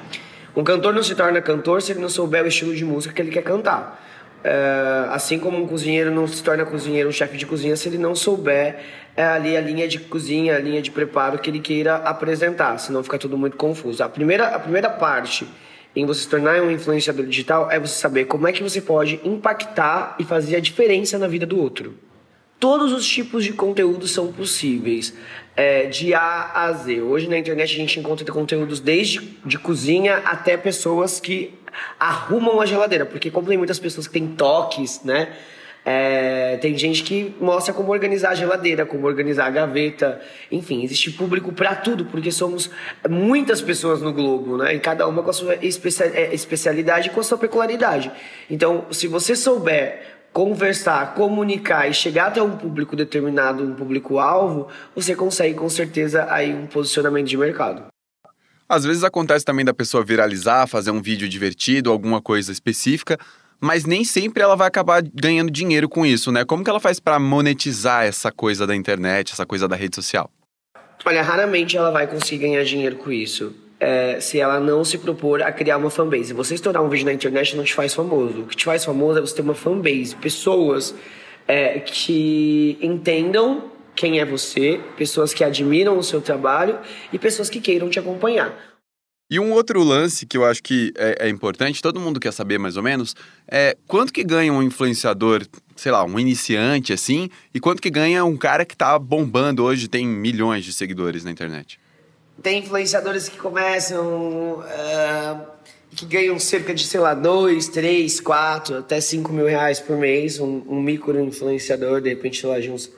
Um 0.57 0.65
cantor 0.65 0.93
não 0.93 1.03
se 1.03 1.15
torna 1.15 1.41
cantor 1.41 1.81
se 1.81 1.93
ele 1.93 2.01
não 2.01 2.09
souber 2.09 2.45
o 2.45 2.49
estilo 2.49 2.75
de 2.75 2.85
música 2.85 3.15
que 3.15 3.23
ele 3.23 3.31
quer 3.31 3.43
cantar. 3.43 4.03
É, 4.45 5.07
assim 5.11 5.39
como 5.39 5.63
um 5.63 5.69
cozinheiro 5.69 6.11
não 6.11 6.27
se 6.27 6.43
torna 6.43 6.65
cozinheiro, 6.65 7.09
um 7.09 7.13
chefe 7.13 7.37
de 7.37 7.47
cozinha, 7.47 7.77
se 7.77 7.89
ele 7.89 7.99
não 7.99 8.15
souber 8.15 8.81
é, 9.17 9.25
ali 9.25 9.57
a 9.57 9.61
linha 9.61 9.87
de 9.87 10.01
cozinha, 10.01 10.57
a 10.57 10.59
linha 10.59 10.83
de 10.83 10.91
preparo 10.91 11.39
que 11.39 11.49
ele 11.49 11.61
queira 11.61 11.97
apresentar, 11.97 12.77
senão 12.79 13.05
fica 13.05 13.19
tudo 13.19 13.39
muito 13.39 13.57
confuso. 13.57 14.03
A 14.03 14.09
primeira, 14.09 14.49
a 14.49 14.59
primeira 14.59 14.91
parte 14.91 15.47
em 15.95 16.07
você 16.07 16.21
se 16.23 16.29
tornar 16.29 16.63
um 16.63 16.71
influenciador 16.71 17.27
digital 17.27 17.71
é 17.71 17.79
você 17.79 17.95
saber 17.95 18.25
como 18.25 18.49
é 18.49 18.53
que 18.53 18.63
você 18.63 18.81
pode 18.81 19.21
impactar 19.25 20.17
e 20.19 20.25
fazer 20.25 20.57
a 20.57 20.61
diferença 20.61 21.19
na 21.19 21.29
vida 21.29 21.45
do 21.45 21.61
outro. 21.61 21.95
Todos 22.59 22.93
os 22.93 23.07
tipos 23.07 23.45
de 23.45 23.53
conteúdo 23.53 24.07
são 24.07 24.33
possíveis, 24.33 25.13
é, 25.57 25.87
de 25.87 26.15
A 26.15 26.53
a 26.55 26.73
Z. 26.73 27.01
Hoje 27.03 27.29
na 27.29 27.37
internet 27.37 27.75
a 27.75 27.77
gente 27.77 27.99
encontra 27.99 28.31
conteúdos 28.33 28.79
desde 28.79 29.21
de 29.45 29.59
cozinha 29.59 30.19
até 30.19 30.57
pessoas 30.57 31.19
que 31.19 31.55
arrumam 31.99 32.61
a 32.61 32.67
geladeira, 32.67 33.05
porque 33.05 33.31
como 33.31 33.49
tem 33.49 33.59
muitas 33.59 33.79
pessoas 33.79 34.07
que 34.07 34.13
têm 34.13 34.29
toques, 34.29 35.03
né? 35.03 35.33
É, 35.85 36.59
tem 36.59 36.79
gente 36.79 37.03
que 37.03 37.35
mostra 37.41 37.75
como 37.75 37.91
organizar 37.91 38.31
a 38.31 38.35
geladeira, 38.35 38.87
como 38.87 39.07
organizar 39.07 39.47
a 39.47 39.51
gaveta, 39.51 40.21
enfim, 40.51 40.85
existe 40.85 41.11
público 41.11 41.53
para 41.53 41.75
tudo, 41.75 42.05
porque 42.05 42.31
somos 42.31 42.71
muitas 43.09 43.61
pessoas 43.61 44.01
no 44.01 44.13
globo, 44.13 44.59
né? 44.59 44.75
E 44.75 44.81
cada 44.81 45.09
uma 45.09 45.23
com 45.23 45.31
a 45.31 45.33
sua 45.33 45.55
é, 45.55 46.31
especialidade 46.33 47.09
e 47.09 47.11
com 47.11 47.21
a 47.21 47.25
sua 47.25 47.37
peculiaridade. 47.37 48.13
Então, 48.49 48.87
se 48.93 49.09
você 49.09 49.35
souber 49.35 50.13
conversar, 50.33 51.15
comunicar 51.15 51.89
e 51.91 51.93
chegar 51.93 52.29
até 52.29 52.43
um 52.43 52.57
público 52.57 52.97
determinado, 52.97 53.63
um 53.63 53.75
público-alvo, 53.75 54.69
você 54.95 55.15
consegue 55.15 55.55
com 55.55 55.69
certeza 55.69 56.27
aí 56.31 56.55
um 56.55 56.67
posicionamento 56.67 57.27
de 57.27 57.37
mercado. 57.37 57.87
Às 58.69 58.85
vezes 58.85 59.05
acontece 59.05 59.45
também 59.45 59.65
da 59.65 59.75
pessoa 59.75 60.03
viralizar, 60.03 60.67
fazer 60.67 60.91
um 60.91 61.03
vídeo 61.03 61.29
divertido, 61.29 61.91
alguma 61.91 62.23
coisa 62.23 62.51
específica, 62.51 63.19
mas 63.63 63.85
nem 63.85 64.05
sempre 64.05 64.43
ela 64.43 64.57
vai 64.57 64.67
acabar 64.67 65.01
ganhando 65.15 65.49
dinheiro 65.49 65.89
com 65.89 66.05
isso, 66.05 66.33
né? 66.33 66.45
Como 66.45 66.65
que 66.65 66.69
ela 66.69 66.81
faz 66.81 66.99
para 66.99 67.17
monetizar 67.21 68.05
essa 68.05 68.33
coisa 68.33 68.67
da 68.67 68.75
internet, 68.75 69.33
essa 69.33 69.47
coisa 69.47 69.69
da 69.69 69.77
rede 69.77 69.95
social? 69.95 70.29
Olha, 71.05 71.23
raramente 71.23 71.77
ela 71.77 71.93
vai 71.93 72.09
conseguir 72.09 72.49
ganhar 72.49 72.65
dinheiro 72.65 72.97
com 72.97 73.13
isso. 73.13 73.55
É, 73.79 74.21
se 74.21 74.41
ela 74.41 74.59
não 74.59 74.85
se 74.85 74.99
propor 74.99 75.43
a 75.43 75.53
criar 75.53 75.77
uma 75.77 75.91
fanbase. 75.91 76.33
Você 76.33 76.55
estourar 76.55 76.83
um 76.83 76.89
vídeo 76.89 77.05
na 77.05 77.13
internet 77.13 77.57
não 77.57 77.63
te 77.63 77.73
faz 77.73 77.95
famoso. 77.95 78.41
O 78.41 78.47
que 78.47 78.57
te 78.57 78.65
faz 78.65 78.85
famoso 78.85 79.19
é 79.19 79.21
você 79.21 79.37
ter 79.37 79.43
uma 79.43 79.55
fanbase. 79.55 80.17
Pessoas 80.17 80.93
é, 81.47 81.79
que 81.79 82.77
entendam 82.81 83.71
quem 83.95 84.19
é 84.19 84.25
você, 84.25 84.81
pessoas 84.97 85.33
que 85.33 85.45
admiram 85.45 85.97
o 85.99 86.03
seu 86.03 86.21
trabalho 86.21 86.79
e 87.13 87.19
pessoas 87.19 87.49
que 87.49 87.61
queiram 87.61 87.89
te 87.89 87.99
acompanhar. 87.99 88.72
E 89.33 89.41
um 89.41 89.51
outro 89.53 89.83
lance 89.83 90.27
que 90.27 90.37
eu 90.37 90.45
acho 90.45 90.63
que 90.63 90.93
é, 90.95 91.25
é, 91.27 91.29
importante, 91.31 91.81
todo 91.81 91.99
mundo 91.99 92.21
quer 92.21 92.35
saber 92.35 92.59
mais 92.59 92.77
ou 92.77 92.83
menos, 92.83 93.17
é 93.49 93.75
quanto 93.89 94.13
que 94.13 94.23
ganha 94.23 94.53
um 94.53 94.63
influenciador, 94.63 95.47
sei 95.75 95.91
lá, 95.91 96.05
um 96.05 96.21
iniciante 96.21 96.93
assim, 96.93 97.31
e 97.55 97.59
quanto 97.59 97.81
que 97.81 97.89
ganha 97.89 98.27
um 98.27 98.37
cara 98.37 98.63
que 98.67 98.77
tá 98.77 98.99
bombando 98.99 99.65
hoje, 99.65 99.89
tem 99.89 100.07
milhões 100.07 100.67
de 100.67 100.73
seguidores 100.75 101.25
na 101.25 101.31
internet? 101.31 101.81
Tem 102.43 102.59
influenciadores 102.59 103.27
que 103.31 103.39
começam. 103.39 104.59
Uh, 104.59 105.47
que 105.97 106.05
ganham 106.05 106.39
cerca 106.39 106.75
de, 106.75 106.87
sei 106.87 107.01
lá, 107.01 107.15
2, 107.15 107.69
3, 107.69 108.21
4, 108.21 108.77
até 108.77 109.01
5 109.01 109.33
mil 109.33 109.47
reais 109.47 109.81
por 109.81 109.97
mês. 109.97 110.39
Um, 110.41 110.63
um 110.69 110.83
micro 110.83 111.19
influenciador, 111.19 112.03
de 112.03 112.11
repente, 112.11 112.47
lá 112.47 112.61
de 112.61 112.71
uns 112.71 112.91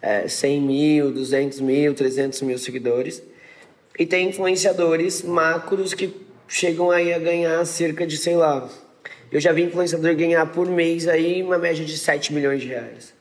é, 0.00 0.28
100 0.28 0.60
mil, 0.60 1.10
200 1.10 1.58
mil, 1.58 1.92
300 1.92 2.40
mil 2.42 2.56
seguidores. 2.56 3.20
E 3.98 4.04
tem 4.04 4.28
influenciadores 4.28 5.22
macros 5.22 5.94
que 5.94 6.14
chegam 6.46 6.90
aí 6.90 7.12
a 7.12 7.18
ganhar 7.18 7.64
cerca 7.64 8.06
de, 8.06 8.16
sei 8.16 8.36
lá, 8.36 8.68
Eu 9.30 9.40
já 9.40 9.52
vi 9.52 9.64
influenciador 9.64 10.14
ganhar 10.14 10.46
por 10.46 10.68
mês 10.68 11.08
aí 11.08 11.42
uma 11.42 11.58
média 11.58 11.84
de 11.84 11.98
7 11.98 12.32
milhões 12.32 12.60
de 12.60 12.68
reais. 12.68 13.12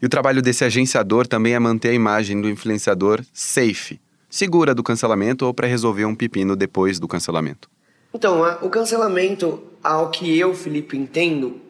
E 0.00 0.06
o 0.06 0.08
trabalho 0.08 0.40
desse 0.40 0.64
agenciador 0.64 1.26
também 1.26 1.54
é 1.54 1.58
manter 1.58 1.90
a 1.90 1.92
imagem 1.92 2.40
do 2.40 2.48
influenciador 2.48 3.22
safe, 3.32 4.00
segura 4.30 4.74
do 4.74 4.82
cancelamento 4.82 5.44
ou 5.44 5.52
para 5.52 5.66
resolver 5.66 6.04
um 6.04 6.14
pepino 6.14 6.56
depois 6.56 6.98
do 6.98 7.08
cancelamento. 7.08 7.68
Então, 8.14 8.40
o 8.62 8.70
cancelamento, 8.70 9.62
ao 9.82 10.10
que 10.10 10.38
eu, 10.38 10.54
Felipe, 10.54 10.96
entendo, 10.96 11.60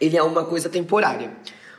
ele 0.00 0.16
é 0.16 0.22
uma 0.22 0.44
coisa 0.44 0.68
temporária. 0.68 1.30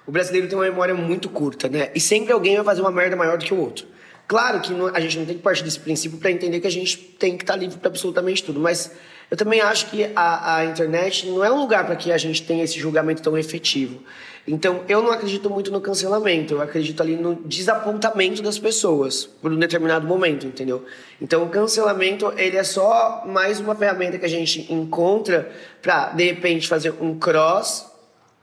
O 0.05 0.11
brasileiro 0.11 0.47
tem 0.47 0.57
uma 0.57 0.65
memória 0.65 0.93
muito 0.93 1.29
curta, 1.29 1.69
né? 1.69 1.89
E 1.95 1.99
sempre 1.99 2.33
alguém 2.33 2.55
vai 2.57 2.65
fazer 2.65 2.81
uma 2.81 2.91
merda 2.91 3.15
maior 3.15 3.37
do 3.37 3.45
que 3.45 3.53
o 3.53 3.57
outro. 3.57 3.87
Claro 4.33 4.61
que 4.61 4.73
não, 4.73 4.87
a 4.87 4.99
gente 4.99 5.19
não 5.19 5.27
tem 5.27 5.37
que 5.37 5.43
partir 5.43 5.63
desse 5.63 5.79
princípio 5.79 6.17
para 6.17 6.31
entender 6.31 6.59
que 6.59 6.65
a 6.65 6.71
gente 6.71 6.97
tem 6.97 7.37
que 7.37 7.43
estar 7.43 7.53
tá 7.53 7.59
livre 7.59 7.77
para 7.77 7.87
absolutamente 7.87 8.43
tudo, 8.43 8.59
mas 8.59 8.91
eu 9.29 9.37
também 9.37 9.61
acho 9.61 9.91
que 9.91 10.09
a, 10.15 10.55
a 10.55 10.65
internet 10.65 11.29
não 11.29 11.45
é 11.45 11.51
um 11.51 11.59
lugar 11.59 11.85
para 11.85 11.95
que 11.95 12.11
a 12.11 12.17
gente 12.17 12.41
tenha 12.41 12.63
esse 12.63 12.79
julgamento 12.79 13.21
tão 13.21 13.37
efetivo. 13.37 14.01
Então, 14.47 14.85
eu 14.89 15.03
não 15.03 15.11
acredito 15.11 15.51
muito 15.51 15.71
no 15.71 15.79
cancelamento, 15.79 16.55
eu 16.55 16.63
acredito 16.63 16.99
ali 17.03 17.15
no 17.15 17.35
desapontamento 17.45 18.41
das 18.41 18.57
pessoas 18.57 19.23
por 19.23 19.53
um 19.53 19.59
determinado 19.59 20.07
momento, 20.07 20.47
entendeu? 20.47 20.83
Então, 21.21 21.43
o 21.43 21.49
cancelamento, 21.49 22.33
ele 22.35 22.57
é 22.57 22.63
só 22.63 23.23
mais 23.27 23.59
uma 23.59 23.75
ferramenta 23.75 24.17
que 24.17 24.25
a 24.25 24.29
gente 24.29 24.73
encontra 24.73 25.51
para, 25.79 26.07
de 26.09 26.25
repente, 26.25 26.67
fazer 26.67 26.91
um 26.99 27.19
cross 27.19 27.85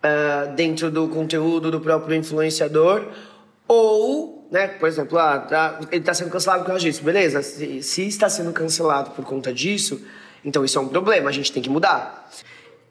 uh, 0.05 0.55
dentro 0.55 0.89
do 0.89 1.09
conteúdo 1.09 1.69
do 1.69 1.81
próprio 1.81 2.15
influenciador 2.15 3.09
ou, 3.67 4.40
né, 4.51 4.69
por 4.69 4.89
exemplo, 4.89 5.19
ah, 5.19 5.39
tá, 5.39 5.79
ele 5.91 6.01
está 6.01 6.13
sendo 6.13 6.31
cancelado 6.31 6.63
por 6.63 6.69
causa 6.69 6.81
disso, 6.81 7.03
beleza? 7.03 7.43
Se, 7.43 7.83
se 7.83 8.07
está 8.07 8.29
sendo 8.29 8.53
cancelado 8.53 9.11
por 9.13 9.25
conta 9.25 9.53
disso, 9.53 10.01
então 10.45 10.65
isso 10.65 10.79
é 10.79 10.81
um 10.81 10.89
problema, 10.89 11.29
a 11.29 11.33
gente 11.33 11.53
tem 11.53 11.63
que 11.63 11.71
mudar. 11.71 12.29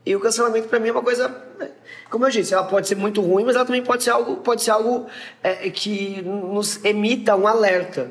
E 0.05 0.15
o 0.15 0.19
cancelamento 0.19 0.69
para 0.69 0.79
mim 0.79 0.89
é 0.89 0.91
uma 0.91 1.03
coisa, 1.03 1.27
né, 1.59 1.69
como 2.09 2.25
eu 2.25 2.29
disse, 2.29 2.53
ela 2.53 2.63
pode 2.63 2.87
ser 2.87 2.95
muito 2.95 3.21
ruim, 3.21 3.43
mas 3.43 3.55
ela 3.55 3.65
também 3.65 3.83
pode 3.83 4.03
ser 4.03 4.11
algo, 4.11 4.37
pode 4.37 4.63
ser 4.63 4.71
algo 4.71 5.07
é, 5.43 5.69
que 5.69 6.21
nos 6.21 6.83
emita 6.83 7.35
um 7.35 7.47
alerta. 7.47 8.09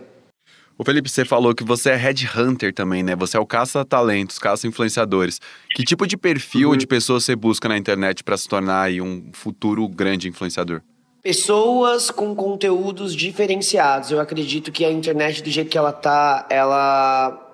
O 0.76 0.84
Felipe, 0.84 1.08
você 1.08 1.24
falou 1.24 1.52
que 1.56 1.64
você 1.64 1.90
é 1.90 1.96
headhunter 1.96 2.72
também, 2.72 3.02
né? 3.02 3.16
Você 3.16 3.36
é 3.36 3.40
o 3.40 3.46
caça-talentos, 3.46 4.38
caça-influenciadores. 4.38 5.40
Que 5.74 5.82
tipo 5.82 6.06
de 6.06 6.16
perfil 6.16 6.70
uhum. 6.70 6.76
de 6.76 6.86
pessoa 6.86 7.18
você 7.18 7.34
busca 7.34 7.68
na 7.68 7.76
internet 7.76 8.22
para 8.22 8.36
se 8.36 8.46
tornar 8.46 8.82
aí 8.82 9.00
um 9.00 9.28
futuro 9.32 9.88
grande 9.88 10.28
influenciador? 10.28 10.80
Pessoas 11.22 12.10
com 12.10 12.34
conteúdos 12.34 13.14
diferenciados. 13.14 14.10
Eu 14.10 14.20
acredito 14.20 14.70
que 14.70 14.84
a 14.84 14.90
internet, 14.90 15.42
do 15.42 15.50
jeito 15.50 15.68
que 15.68 15.78
ela 15.78 15.92
tá, 15.92 16.46
ela. 16.48 17.44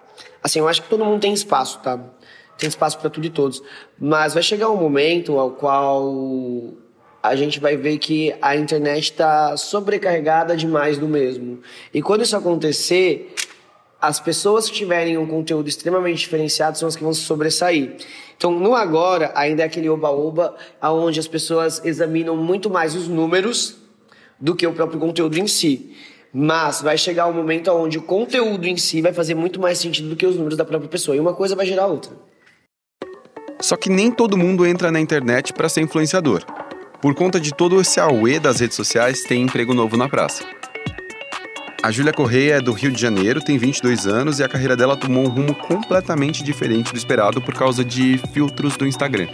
Assim, 0.42 0.58
eu 0.58 0.68
acho 0.68 0.82
que 0.82 0.88
todo 0.88 1.04
mundo 1.04 1.20
tem 1.20 1.32
espaço, 1.32 1.78
tá? 1.78 1.98
tem 2.58 2.68
espaço 2.68 2.98
para 2.98 3.10
tudo 3.10 3.26
e 3.26 3.30
todos. 3.30 3.62
Mas 3.98 4.34
vai 4.34 4.42
chegar 4.42 4.70
um 4.70 4.76
momento 4.76 5.38
ao 5.38 5.50
qual 5.50 6.72
a 7.22 7.34
gente 7.34 7.58
vai 7.58 7.76
ver 7.76 7.98
que 7.98 8.34
a 8.40 8.56
internet 8.56 9.04
está 9.04 9.56
sobrecarregada 9.56 10.56
demais 10.56 10.98
do 10.98 11.08
mesmo. 11.08 11.60
E 11.92 12.02
quando 12.02 12.22
isso 12.22 12.36
acontecer, 12.36 13.34
as 14.00 14.20
pessoas 14.20 14.68
que 14.68 14.74
tiverem 14.74 15.16
um 15.16 15.26
conteúdo 15.26 15.68
extremamente 15.68 16.18
diferenciado 16.18 16.76
são 16.76 16.88
as 16.88 16.96
que 16.96 17.02
vão 17.02 17.14
se 17.14 17.22
sobressair. 17.22 17.96
Então, 18.36 18.50
no 18.50 18.74
agora, 18.74 19.32
ainda 19.34 19.62
é 19.62 19.66
aquele 19.66 19.88
oba-oba, 19.88 20.56
onde 20.82 21.20
as 21.20 21.28
pessoas 21.28 21.84
examinam 21.84 22.36
muito 22.36 22.68
mais 22.68 22.94
os 22.94 23.08
números 23.08 23.76
do 24.38 24.54
que 24.54 24.66
o 24.66 24.72
próprio 24.72 24.98
conteúdo 24.98 25.38
em 25.38 25.46
si. 25.46 25.94
Mas 26.32 26.82
vai 26.82 26.98
chegar 26.98 27.26
um 27.26 27.32
momento 27.32 27.70
onde 27.70 27.98
o 27.98 28.02
conteúdo 28.02 28.66
em 28.66 28.76
si 28.76 29.00
vai 29.00 29.12
fazer 29.12 29.34
muito 29.34 29.60
mais 29.60 29.78
sentido 29.78 30.08
do 30.08 30.16
que 30.16 30.26
os 30.26 30.36
números 30.36 30.58
da 30.58 30.64
própria 30.64 30.90
pessoa. 30.90 31.16
E 31.16 31.20
uma 31.20 31.32
coisa 31.32 31.54
vai 31.54 31.64
gerar 31.64 31.86
outra. 31.86 32.12
Só 33.60 33.76
que 33.76 33.88
nem 33.88 34.10
todo 34.10 34.36
mundo 34.36 34.66
entra 34.66 34.90
na 34.90 35.00
internet 35.00 35.52
para 35.52 35.68
ser 35.68 35.80
influenciador. 35.80 36.44
Por 37.00 37.14
conta 37.14 37.38
de 37.38 37.54
todo 37.54 37.80
esse 37.80 38.00
auê 38.00 38.40
das 38.40 38.60
redes 38.60 38.76
sociais, 38.76 39.22
tem 39.22 39.42
emprego 39.42 39.72
novo 39.72 39.96
na 39.96 40.08
praça. 40.08 40.44
A 41.84 41.90
Júlia 41.90 42.14
Correia 42.14 42.54
é 42.54 42.60
do 42.62 42.72
Rio 42.72 42.90
de 42.90 42.98
Janeiro, 42.98 43.42
tem 43.42 43.58
22 43.58 44.06
anos 44.06 44.38
e 44.38 44.42
a 44.42 44.48
carreira 44.48 44.74
dela 44.74 44.96
tomou 44.96 45.22
um 45.22 45.28
rumo 45.28 45.54
completamente 45.54 46.42
diferente 46.42 46.90
do 46.90 46.96
esperado 46.96 47.42
por 47.42 47.52
causa 47.52 47.84
de 47.84 48.16
filtros 48.32 48.74
do 48.78 48.86
Instagram. 48.86 49.28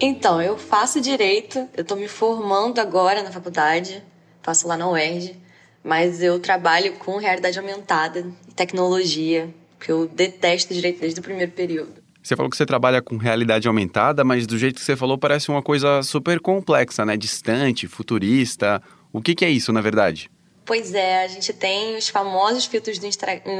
Então, 0.00 0.40
eu 0.40 0.56
faço 0.56 0.98
direito, 0.98 1.68
eu 1.76 1.84
tô 1.84 1.94
me 1.94 2.08
formando 2.08 2.78
agora 2.78 3.22
na 3.22 3.30
faculdade, 3.30 4.02
faço 4.42 4.66
lá 4.66 4.78
na 4.78 4.88
UERJ, 4.88 5.36
mas 5.84 6.22
eu 6.22 6.40
trabalho 6.40 6.94
com 6.94 7.18
realidade 7.18 7.58
aumentada 7.58 8.24
e 8.48 8.54
tecnologia, 8.54 9.54
que 9.78 9.92
eu 9.92 10.08
detesto 10.08 10.72
direito 10.72 11.02
desde 11.02 11.20
o 11.20 11.22
primeiro 11.22 11.52
período. 11.52 11.92
Você 12.22 12.34
falou 12.34 12.48
que 12.48 12.56
você 12.56 12.64
trabalha 12.64 13.02
com 13.02 13.18
realidade 13.18 13.68
aumentada, 13.68 14.24
mas 14.24 14.46
do 14.46 14.56
jeito 14.56 14.76
que 14.76 14.84
você 14.86 14.96
falou 14.96 15.18
parece 15.18 15.50
uma 15.50 15.60
coisa 15.60 16.02
super 16.02 16.40
complexa, 16.40 17.04
né? 17.04 17.14
Distante, 17.14 17.86
futurista. 17.86 18.82
O 19.12 19.20
que, 19.20 19.34
que 19.34 19.44
é 19.44 19.50
isso, 19.50 19.70
na 19.70 19.82
verdade? 19.82 20.30
Pois 20.70 20.94
é, 20.94 21.24
a 21.24 21.26
gente 21.26 21.52
tem 21.52 21.96
os 21.96 22.08
famosos 22.08 22.64
filtros 22.64 22.96
do, 22.96 23.08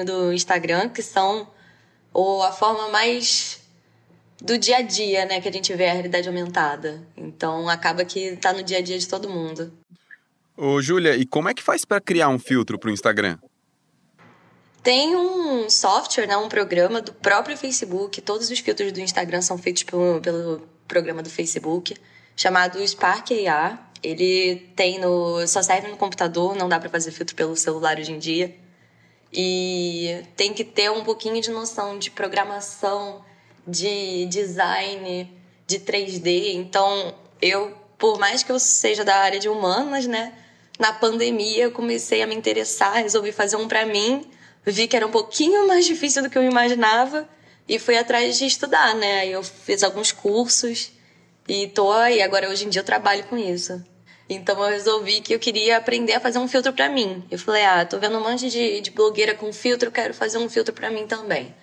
do 0.05 0.33
Instagram, 0.33 0.89
que 0.89 1.03
são 1.03 1.51
ou 2.13 2.41
a 2.41 2.53
forma 2.53 2.89
mais 2.91 3.61
do 4.41 4.57
dia 4.57 4.77
a 4.77 4.83
dia, 4.83 5.27
né, 5.27 5.41
que 5.41 5.49
a 5.49 5.53
gente 5.53 5.75
vê 5.75 5.89
a 5.89 5.93
realidade 5.93 6.29
aumentada. 6.29 7.03
Então 7.17 7.69
acaba 7.69 8.05
que 8.05 8.37
tá 8.37 8.53
no 8.53 8.63
dia 8.63 8.79
a 8.79 8.81
dia 8.81 8.97
de 8.97 9.09
todo 9.09 9.29
mundo. 9.29 9.73
Ô, 10.57 10.81
Júlia, 10.81 11.17
e 11.17 11.27
como 11.27 11.49
é 11.49 11.53
que 11.53 11.65
faz 11.65 11.85
para 11.85 12.01
criar 12.01 12.29
um 12.29 12.39
filtro 12.39 12.79
pro 12.79 12.93
Instagram? 12.93 13.39
Tem 14.81 15.17
um 15.17 15.69
software, 15.69 16.29
né, 16.29 16.37
um 16.37 16.49
programa 16.49 17.03
do 17.03 17.13
próprio 17.13 17.57
Facebook. 17.57 18.21
Todos 18.21 18.53
os 18.53 18.61
filtros 18.61 18.93
do 18.93 19.01
Instagram 19.01 19.43
são 19.43 19.59
feitos 19.59 19.83
pelo, 19.83 20.21
pelo 20.21 20.63
programa 20.87 21.25
do 21.25 21.29
Facebook, 21.29 21.97
chamado 22.37 22.79
Spark 22.87 23.33
AR. 23.49 23.90
Ele 24.03 24.57
tem 24.75 24.99
no, 24.99 25.47
só 25.47 25.63
serve 25.63 25.89
no 25.89 25.97
computador, 25.97 26.57
não 26.57 26.69
dá 26.69 26.79
para 26.79 26.89
fazer 26.89 27.11
filtro 27.11 27.35
pelo 27.35 27.57
celular 27.57 27.99
hoje 27.99 28.13
em 28.13 28.19
dia. 28.19 28.55
E 29.33 30.25
tem 30.37 30.53
que 30.53 30.65
ter 30.65 30.91
um 30.91 31.05
pouquinho 31.05 31.41
de 31.41 31.51
noção 31.51 31.99
de 31.99 32.11
programação, 32.11 33.25
de 33.67 34.27
design, 34.27 35.31
de 35.67 35.79
3D. 35.79 36.55
Então, 36.55 37.15
eu, 37.41 37.77
por 37.99 38.19
mais 38.19 38.43
que 38.43 38.51
eu 38.51 38.59
seja 38.59 39.05
da 39.05 39.17
área 39.17 39.39
de 39.39 39.49
humanas, 39.49 40.07
né, 40.07 40.33
na 40.79 40.93
pandemia 40.93 41.65
eu 41.65 41.73
comecei 41.73 42.23
a 42.23 42.27
me 42.27 42.35
interessar, 42.35 42.95
resolvi 42.95 43.33
fazer 43.33 43.57
um 43.57 43.69
para 43.69 43.85
mim 43.85 44.29
vi 44.65 44.87
que 44.87 44.97
era 44.97 45.07
um 45.07 45.11
pouquinho 45.11 45.67
mais 45.67 45.85
difícil 45.87 46.23
do 46.23 46.31
que 46.31 46.37
eu 46.37 46.43
imaginava 46.43 47.29
e 47.69 47.79
fui 47.79 47.97
atrás 47.97 48.39
de 48.39 48.47
estudar, 48.47 48.95
né? 48.95 49.27
Eu 49.27 49.43
fiz 49.43 49.83
alguns 49.83 50.13
cursos 50.13 50.93
e 51.51 51.69
tô 51.69 51.91
aí. 51.93 52.23
Agora, 52.23 52.49
hoje 52.49 52.65
em 52.65 52.69
dia, 52.69 52.81
eu 52.81 52.85
trabalho 52.85 53.25
com 53.25 53.37
isso. 53.37 53.83
Então, 54.29 54.63
eu 54.63 54.71
resolvi 54.71 55.21
que 55.21 55.35
eu 55.35 55.39
queria 55.39 55.77
aprender 55.77 56.13
a 56.15 56.21
fazer 56.21 56.39
um 56.39 56.47
filtro 56.47 56.73
para 56.73 56.89
mim. 56.89 57.25
Eu 57.31 57.39
falei, 57.39 57.65
ah, 57.65 57.85
tô 57.85 57.99
vendo 57.99 58.19
um 58.19 58.23
monte 58.23 58.49
de, 58.49 58.81
de 58.81 58.91
blogueira 58.91 59.35
com 59.35 59.53
filtro, 59.53 59.91
quero 59.91 60.15
fazer 60.15 60.39
um 60.39 60.49
filtro 60.49 60.73
para 60.73 60.91
mim 60.91 61.07
também. 61.07 61.55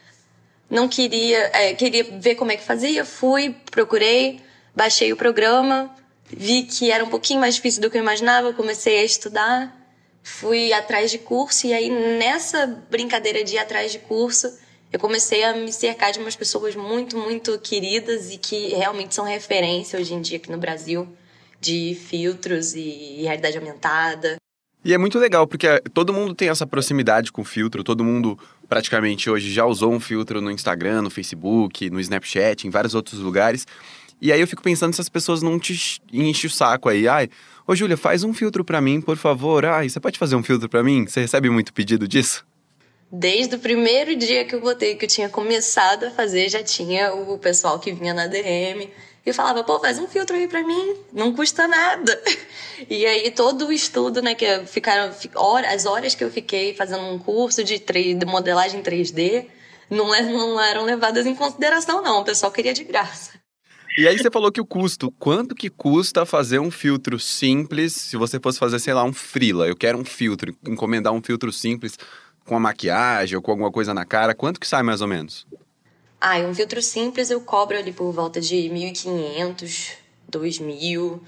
Não 0.69 0.89
queria, 0.89 1.49
é, 1.53 1.73
queria 1.73 2.03
ver 2.03 2.35
como 2.35 2.51
é 2.51 2.57
que 2.57 2.63
fazia, 2.63 3.05
fui, 3.05 3.55
procurei, 3.71 4.41
baixei 4.75 5.13
o 5.13 5.15
programa, 5.15 5.95
vi 6.25 6.63
que 6.63 6.91
era 6.91 7.05
um 7.05 7.09
pouquinho 7.09 7.39
mais 7.39 7.55
difícil 7.55 7.81
do 7.81 7.89
que 7.89 7.97
eu 7.97 8.01
imaginava, 8.01 8.51
comecei 8.51 8.99
a 8.99 9.03
estudar 9.03 9.77
fui 10.27 10.73
atrás 10.73 11.09
de 11.09 11.17
curso 11.17 11.65
e 11.67 11.73
aí 11.73 11.89
nessa 11.89 12.67
brincadeira 12.89 13.45
de 13.45 13.55
ir 13.55 13.59
atrás 13.59 13.93
de 13.93 13.99
curso, 13.99 14.53
eu 14.91 14.99
comecei 14.99 15.43
a 15.43 15.53
me 15.53 15.71
cercar 15.71 16.11
de 16.11 16.19
umas 16.19 16.35
pessoas 16.35 16.75
muito, 16.75 17.17
muito 17.17 17.57
queridas 17.59 18.31
e 18.31 18.37
que 18.37 18.69
realmente 18.69 19.13
são 19.13 19.25
referência 19.25 19.99
hoje 19.99 20.13
em 20.13 20.21
dia 20.21 20.37
aqui 20.37 20.51
no 20.51 20.57
Brasil 20.57 21.07
de 21.59 21.95
filtros 21.95 22.73
e 22.75 23.21
realidade 23.23 23.57
aumentada. 23.57 24.37
E 24.85 24.93
é 24.93 24.97
muito 24.97 25.19
legal, 25.19 25.45
porque 25.45 25.67
todo 25.93 26.13
mundo 26.13 26.33
tem 26.33 26.49
essa 26.49 26.65
proximidade 26.65 27.31
com 27.31 27.41
o 27.41 27.45
filtro, 27.45 27.83
todo 27.83 28.03
mundo 28.03 28.39
praticamente 28.69 29.29
hoje 29.29 29.51
já 29.51 29.65
usou 29.65 29.91
um 29.91 29.99
filtro 29.99 30.39
no 30.39 30.51
Instagram, 30.51 31.01
no 31.01 31.09
Facebook, 31.09 31.89
no 31.89 31.99
Snapchat, 31.99 32.67
em 32.67 32.69
vários 32.69 32.95
outros 32.95 33.19
lugares. 33.19 33.65
E 34.21 34.31
aí 34.31 34.39
eu 34.39 34.47
fico 34.47 34.63
pensando 34.63 34.93
se 34.93 35.01
as 35.01 35.09
pessoas 35.09 35.41
não 35.41 35.59
te 35.59 36.01
enchem 36.11 36.47
o 36.47 36.51
saco 36.51 36.89
aí. 36.89 37.07
Ai, 37.07 37.29
ô 37.67 37.75
Júlia, 37.75 37.97
faz 37.97 38.23
um 38.23 38.33
filtro 38.33 38.63
para 38.63 38.79
mim, 38.79 39.01
por 39.01 39.17
favor. 39.17 39.65
Ai, 39.65 39.89
você 39.89 39.99
pode 39.99 40.17
fazer 40.17 40.35
um 40.35 40.43
filtro 40.43 40.69
para 40.69 40.83
mim? 40.83 41.05
Você 41.05 41.21
recebe 41.21 41.49
muito 41.49 41.73
pedido 41.73 42.07
disso? 42.07 42.45
Desde 43.11 43.55
o 43.55 43.59
primeiro 43.59 44.15
dia 44.15 44.43
que 44.43 44.53
eu 44.53 44.59
botei, 44.59 44.95
que 44.95 45.05
eu 45.05 45.09
tinha 45.09 45.29
começado 45.29 46.05
a 46.05 46.11
fazer, 46.11 46.49
já 46.49 46.61
tinha 46.61 47.13
o 47.13 47.37
pessoal 47.37 47.79
que 47.79 47.93
vinha 47.93 48.13
na 48.13 48.27
DM 48.27 48.89
e 49.25 49.33
falava, 49.33 49.63
pô, 49.63 49.79
faz 49.79 49.97
um 49.97 50.07
filtro 50.07 50.35
aí 50.35 50.47
pra 50.47 50.63
mim, 50.63 50.95
não 51.13 51.33
custa 51.33 51.67
nada. 51.67 52.21
E 52.87 53.07
aí 53.07 53.31
todo 53.31 53.65
o 53.65 53.73
estudo, 53.73 54.21
né, 54.21 54.35
que 54.35 54.45
ficaram, 54.67 55.11
as 55.67 55.85
horas 55.87 56.13
que 56.13 56.23
eu 56.23 56.29
fiquei 56.29 56.75
fazendo 56.75 57.01
um 57.05 57.17
curso 57.17 57.63
de, 57.63 57.79
3, 57.79 58.19
de 58.19 58.23
modelagem 58.23 58.83
3D, 58.83 59.47
não, 59.89 60.13
é, 60.13 60.21
não 60.21 60.61
eram 60.61 60.85
levadas 60.85 61.25
em 61.25 61.33
consideração, 61.33 62.03
não. 62.03 62.21
O 62.21 62.23
pessoal 62.23 62.51
queria 62.51 62.75
de 62.75 62.83
graça. 62.83 63.31
E 63.97 64.07
aí 64.07 64.15
você 64.15 64.29
falou 64.29 64.51
que 64.51 64.61
o 64.61 64.65
custo, 64.65 65.11
quanto 65.17 65.55
que 65.55 65.71
custa 65.71 66.23
fazer 66.23 66.59
um 66.59 66.69
filtro 66.69 67.17
simples, 67.17 67.93
se 67.93 68.15
você 68.15 68.39
fosse 68.39 68.59
fazer, 68.59 68.77
sei 68.77 68.93
lá, 68.93 69.03
um 69.03 69.11
frila, 69.11 69.67
eu 69.67 69.75
quero 69.75 69.97
um 69.97 70.05
filtro, 70.05 70.55
encomendar 70.67 71.11
um 71.11 71.21
filtro 71.23 71.51
simples 71.51 71.97
com 72.47 72.55
a 72.55 72.59
maquiagem 72.59 73.35
ou 73.35 73.41
com 73.41 73.51
alguma 73.51 73.71
coisa 73.71 73.93
na 73.93 74.05
cara, 74.05 74.33
quanto 74.33 74.59
que 74.59 74.67
sai 74.67 74.81
mais 74.81 75.01
ou 75.01 75.07
menos? 75.07 75.45
Ah, 76.19 76.37
um 76.39 76.55
filtro 76.55 76.81
simples 76.81 77.29
eu 77.29 77.41
cobro 77.41 77.77
ali 77.77 77.91
por 77.91 78.11
volta 78.11 78.41
de 78.41 78.55
1.500, 78.55 79.91
2.000. 80.31 81.19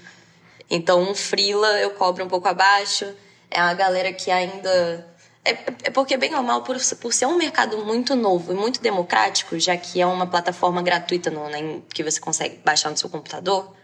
Então, 0.68 1.02
um 1.02 1.14
freela 1.14 1.78
eu 1.78 1.90
cobro 1.90 2.24
um 2.24 2.28
pouco 2.28 2.48
abaixo. 2.48 3.06
É 3.50 3.60
a 3.60 3.72
galera 3.74 4.12
que 4.12 4.30
ainda 4.30 5.06
é, 5.44 5.50
é, 5.84 5.90
porque, 5.90 6.16
bem 6.16 6.34
ou 6.34 6.42
mal, 6.42 6.62
por, 6.62 6.76
por 7.00 7.12
ser 7.12 7.26
um 7.26 7.36
mercado 7.36 7.78
muito 7.84 8.14
novo 8.14 8.52
e 8.52 8.54
muito 8.54 8.80
democrático, 8.80 9.58
já 9.58 9.76
que 9.76 10.00
é 10.00 10.06
uma 10.06 10.26
plataforma 10.26 10.82
gratuita 10.82 11.30
no, 11.30 11.48
né, 11.48 11.80
que 11.92 12.02
você 12.02 12.20
consegue 12.20 12.58
baixar 12.64 12.90
no 12.90 12.96
seu 12.96 13.08
computador, 13.08 13.74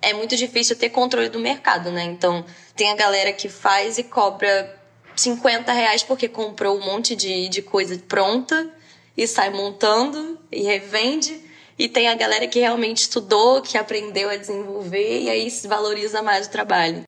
é 0.00 0.12
muito 0.12 0.36
difícil 0.36 0.76
ter 0.76 0.90
controle 0.90 1.28
do 1.28 1.38
mercado, 1.38 1.90
né? 1.90 2.04
Então, 2.04 2.44
tem 2.76 2.90
a 2.90 2.96
galera 2.96 3.32
que 3.32 3.48
faz 3.48 3.98
e 3.98 4.04
cobra 4.04 4.83
50 5.16 5.72
reais 5.72 6.02
porque 6.02 6.28
comprou 6.28 6.76
um 6.76 6.84
monte 6.84 7.14
de, 7.14 7.48
de 7.48 7.62
coisa 7.62 8.00
pronta 8.08 8.68
e 9.16 9.26
sai 9.26 9.50
montando 9.50 10.38
e 10.50 10.62
revende. 10.62 11.40
E 11.78 11.88
tem 11.88 12.08
a 12.08 12.14
galera 12.14 12.46
que 12.46 12.60
realmente 12.60 12.98
estudou, 12.98 13.60
que 13.60 13.76
aprendeu 13.76 14.30
a 14.30 14.36
desenvolver 14.36 15.22
e 15.22 15.30
aí 15.30 15.50
se 15.50 15.66
valoriza 15.66 16.22
mais 16.22 16.46
o 16.46 16.50
trabalho. 16.50 17.02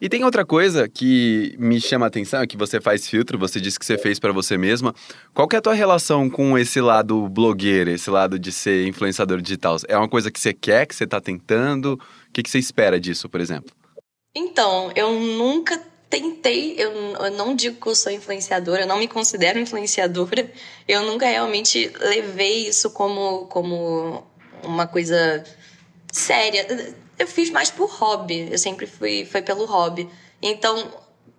E 0.00 0.08
tem 0.08 0.24
outra 0.24 0.46
coisa 0.46 0.88
que 0.88 1.56
me 1.58 1.80
chama 1.80 2.06
a 2.06 2.08
atenção, 2.08 2.40
é 2.40 2.46
que 2.46 2.56
você 2.56 2.80
faz 2.80 3.08
filtro, 3.08 3.36
você 3.36 3.60
disse 3.60 3.78
que 3.78 3.84
você 3.84 3.98
fez 3.98 4.20
para 4.20 4.32
você 4.32 4.56
mesma. 4.56 4.94
Qual 5.34 5.48
que 5.48 5.56
é 5.56 5.58
a 5.58 5.62
tua 5.62 5.74
relação 5.74 6.30
com 6.30 6.56
esse 6.56 6.80
lado 6.80 7.28
blogueiro, 7.28 7.90
esse 7.90 8.08
lado 8.08 8.38
de 8.38 8.52
ser 8.52 8.86
influenciador 8.86 9.42
digital? 9.42 9.76
É 9.88 9.98
uma 9.98 10.08
coisa 10.08 10.30
que 10.30 10.38
você 10.38 10.54
quer, 10.54 10.86
que 10.86 10.94
você 10.94 11.02
está 11.02 11.20
tentando? 11.20 11.94
O 11.94 12.32
que, 12.32 12.44
que 12.44 12.48
você 12.48 12.60
espera 12.60 13.00
disso, 13.00 13.28
por 13.28 13.40
exemplo? 13.40 13.74
Então, 14.32 14.92
eu 14.94 15.18
nunca 15.18 15.82
tentei, 16.08 16.74
eu, 16.78 16.92
eu, 16.92 17.30
não 17.32 17.54
digo 17.54 17.80
que 17.80 17.86
eu 17.86 17.94
sou 17.94 18.10
influenciadora, 18.10 18.82
eu 18.82 18.86
não 18.86 18.98
me 18.98 19.08
considero 19.08 19.58
influenciadora. 19.58 20.50
Eu 20.86 21.02
nunca 21.02 21.26
realmente 21.26 21.92
levei 22.00 22.68
isso 22.68 22.90
como, 22.90 23.46
como 23.46 24.26
uma 24.62 24.86
coisa 24.86 25.44
séria 26.10 26.66
eu 27.18 27.26
fiz 27.26 27.50
mais 27.50 27.70
por 27.70 27.90
hobby. 27.90 28.48
Eu 28.50 28.58
sempre 28.58 28.86
fui 28.86 29.24
foi 29.24 29.42
pelo 29.42 29.64
hobby. 29.64 30.08
Então, 30.40 30.90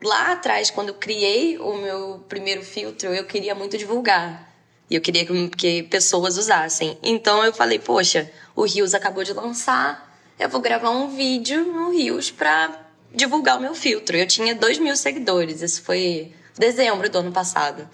lá 0.03 0.33
atrás, 0.33 0.69
quando 0.69 0.89
eu 0.89 0.95
criei 0.95 1.57
o 1.57 1.77
meu 1.77 2.25
primeiro 2.27 2.63
filtro, 2.63 3.09
eu 3.13 3.23
queria 3.23 3.55
muito 3.55 3.77
divulgar. 3.77 4.47
E 4.89 4.95
eu 4.95 5.01
queria 5.01 5.25
que, 5.25 5.49
que 5.49 5.83
pessoas 5.83 6.37
usassem. 6.37 6.97
Então 7.01 7.43
eu 7.45 7.53
falei, 7.53 7.79
poxa, 7.79 8.29
o 8.55 8.63
Rios 8.63 8.93
acabou 8.93 9.23
de 9.23 9.33
lançar, 9.33 10.17
eu 10.37 10.49
vou 10.49 10.59
gravar 10.59 10.89
um 10.89 11.15
vídeo 11.15 11.63
no 11.63 11.91
Rios 11.91 12.31
pra 12.31 12.88
divulgar 13.13 13.57
o 13.57 13.61
meu 13.61 13.73
filtro. 13.75 14.15
Eu 14.15 14.27
tinha 14.27 14.55
2 14.55 14.79
mil 14.79 14.95
seguidores, 14.95 15.61
isso 15.61 15.81
foi 15.81 16.33
dezembro 16.57 17.09
do 17.09 17.19
ano 17.19 17.31
passado. 17.31 17.87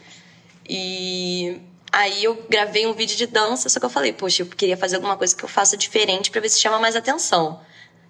E 0.68 1.60
aí 1.92 2.24
eu 2.24 2.46
gravei 2.50 2.86
um 2.88 2.94
vídeo 2.94 3.16
de 3.16 3.28
dança, 3.28 3.70
só 3.70 3.80
que 3.80 3.86
eu 3.86 3.90
falei, 3.90 4.12
poxa, 4.12 4.44
eu 4.44 4.48
queria 4.48 4.76
fazer 4.76 4.96
alguma 4.96 5.16
coisa 5.16 5.36
que 5.36 5.44
eu 5.44 5.50
faça 5.50 5.78
diferente 5.78 6.32
para 6.32 6.42
ver 6.42 6.50
se 6.50 6.60
chama 6.60 6.80
mais 6.80 6.96
atenção. 6.96 7.62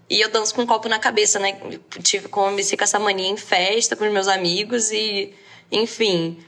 E 0.09 0.21
eu 0.21 0.29
danço 0.29 0.53
com 0.53 0.61
um 0.61 0.65
copo 0.65 0.87
na 0.87 0.99
cabeça, 0.99 1.39
né? 1.39 1.59
tive, 2.03 2.27
comecei 2.27 2.77
com 2.77 2.83
essa 2.83 2.99
mania 2.99 3.27
em 3.27 3.37
festa 3.37 3.95
com 3.95 4.05
os 4.05 4.11
meus 4.11 4.27
amigos 4.27 4.91
e, 4.91 5.33
enfim, 5.71 6.39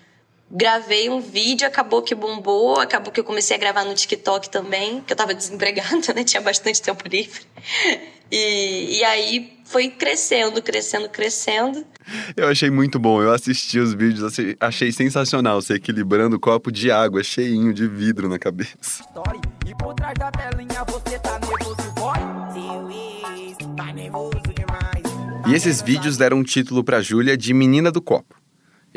gravei 0.50 1.10
um 1.10 1.20
vídeo, 1.20 1.68
acabou 1.68 2.02
que 2.02 2.16
bombou, 2.16 2.80
acabou 2.80 3.12
que 3.12 3.20
eu 3.20 3.24
comecei 3.24 3.56
a 3.56 3.60
gravar 3.60 3.84
no 3.84 3.94
TikTok 3.94 4.50
também, 4.50 5.02
que 5.02 5.14
eu 5.14 5.18
tava 5.18 5.34
desempregada, 5.36 6.14
né? 6.14 6.24
Tinha 6.24 6.42
bastante 6.42 6.82
tempo 6.82 7.08
livre. 7.08 7.42
E, 8.32 9.00
e 9.00 9.04
aí 9.04 9.60
foi 9.66 9.90
crescendo, 9.90 10.62
crescendo, 10.62 11.10
crescendo. 11.10 11.86
Eu 12.36 12.48
achei 12.48 12.70
muito 12.70 13.00
bom. 13.00 13.22
Eu 13.22 13.32
assisti 13.32 13.80
os 13.80 13.94
vídeos, 13.94 14.34
achei 14.60 14.92
sensacional 14.92 15.62
você 15.62 15.76
equilibrando 15.76 16.36
o 16.36 16.40
copo 16.40 16.72
de 16.72 16.92
água 16.92 17.24
cheinho 17.24 17.74
de 17.74 17.88
vidro 17.88 18.30
na 18.30 18.40
cabeça. 18.40 19.04
E 19.66 19.76
por 19.76 19.94
trás 19.94 20.14
da 20.18 20.32
telinha 20.32 20.84
você 20.86 21.20
tá 21.20 21.40
nervoso, 21.40 21.92
boy? 21.96 22.38
E 25.48 25.54
esses 25.54 25.82
vídeos 25.82 26.18
deram 26.18 26.40
um 26.40 26.44
título 26.44 26.84
para 26.84 27.02
Júlia 27.02 27.38
de 27.38 27.54
Menina 27.54 27.90
do 27.90 28.02
Copo. 28.02 28.36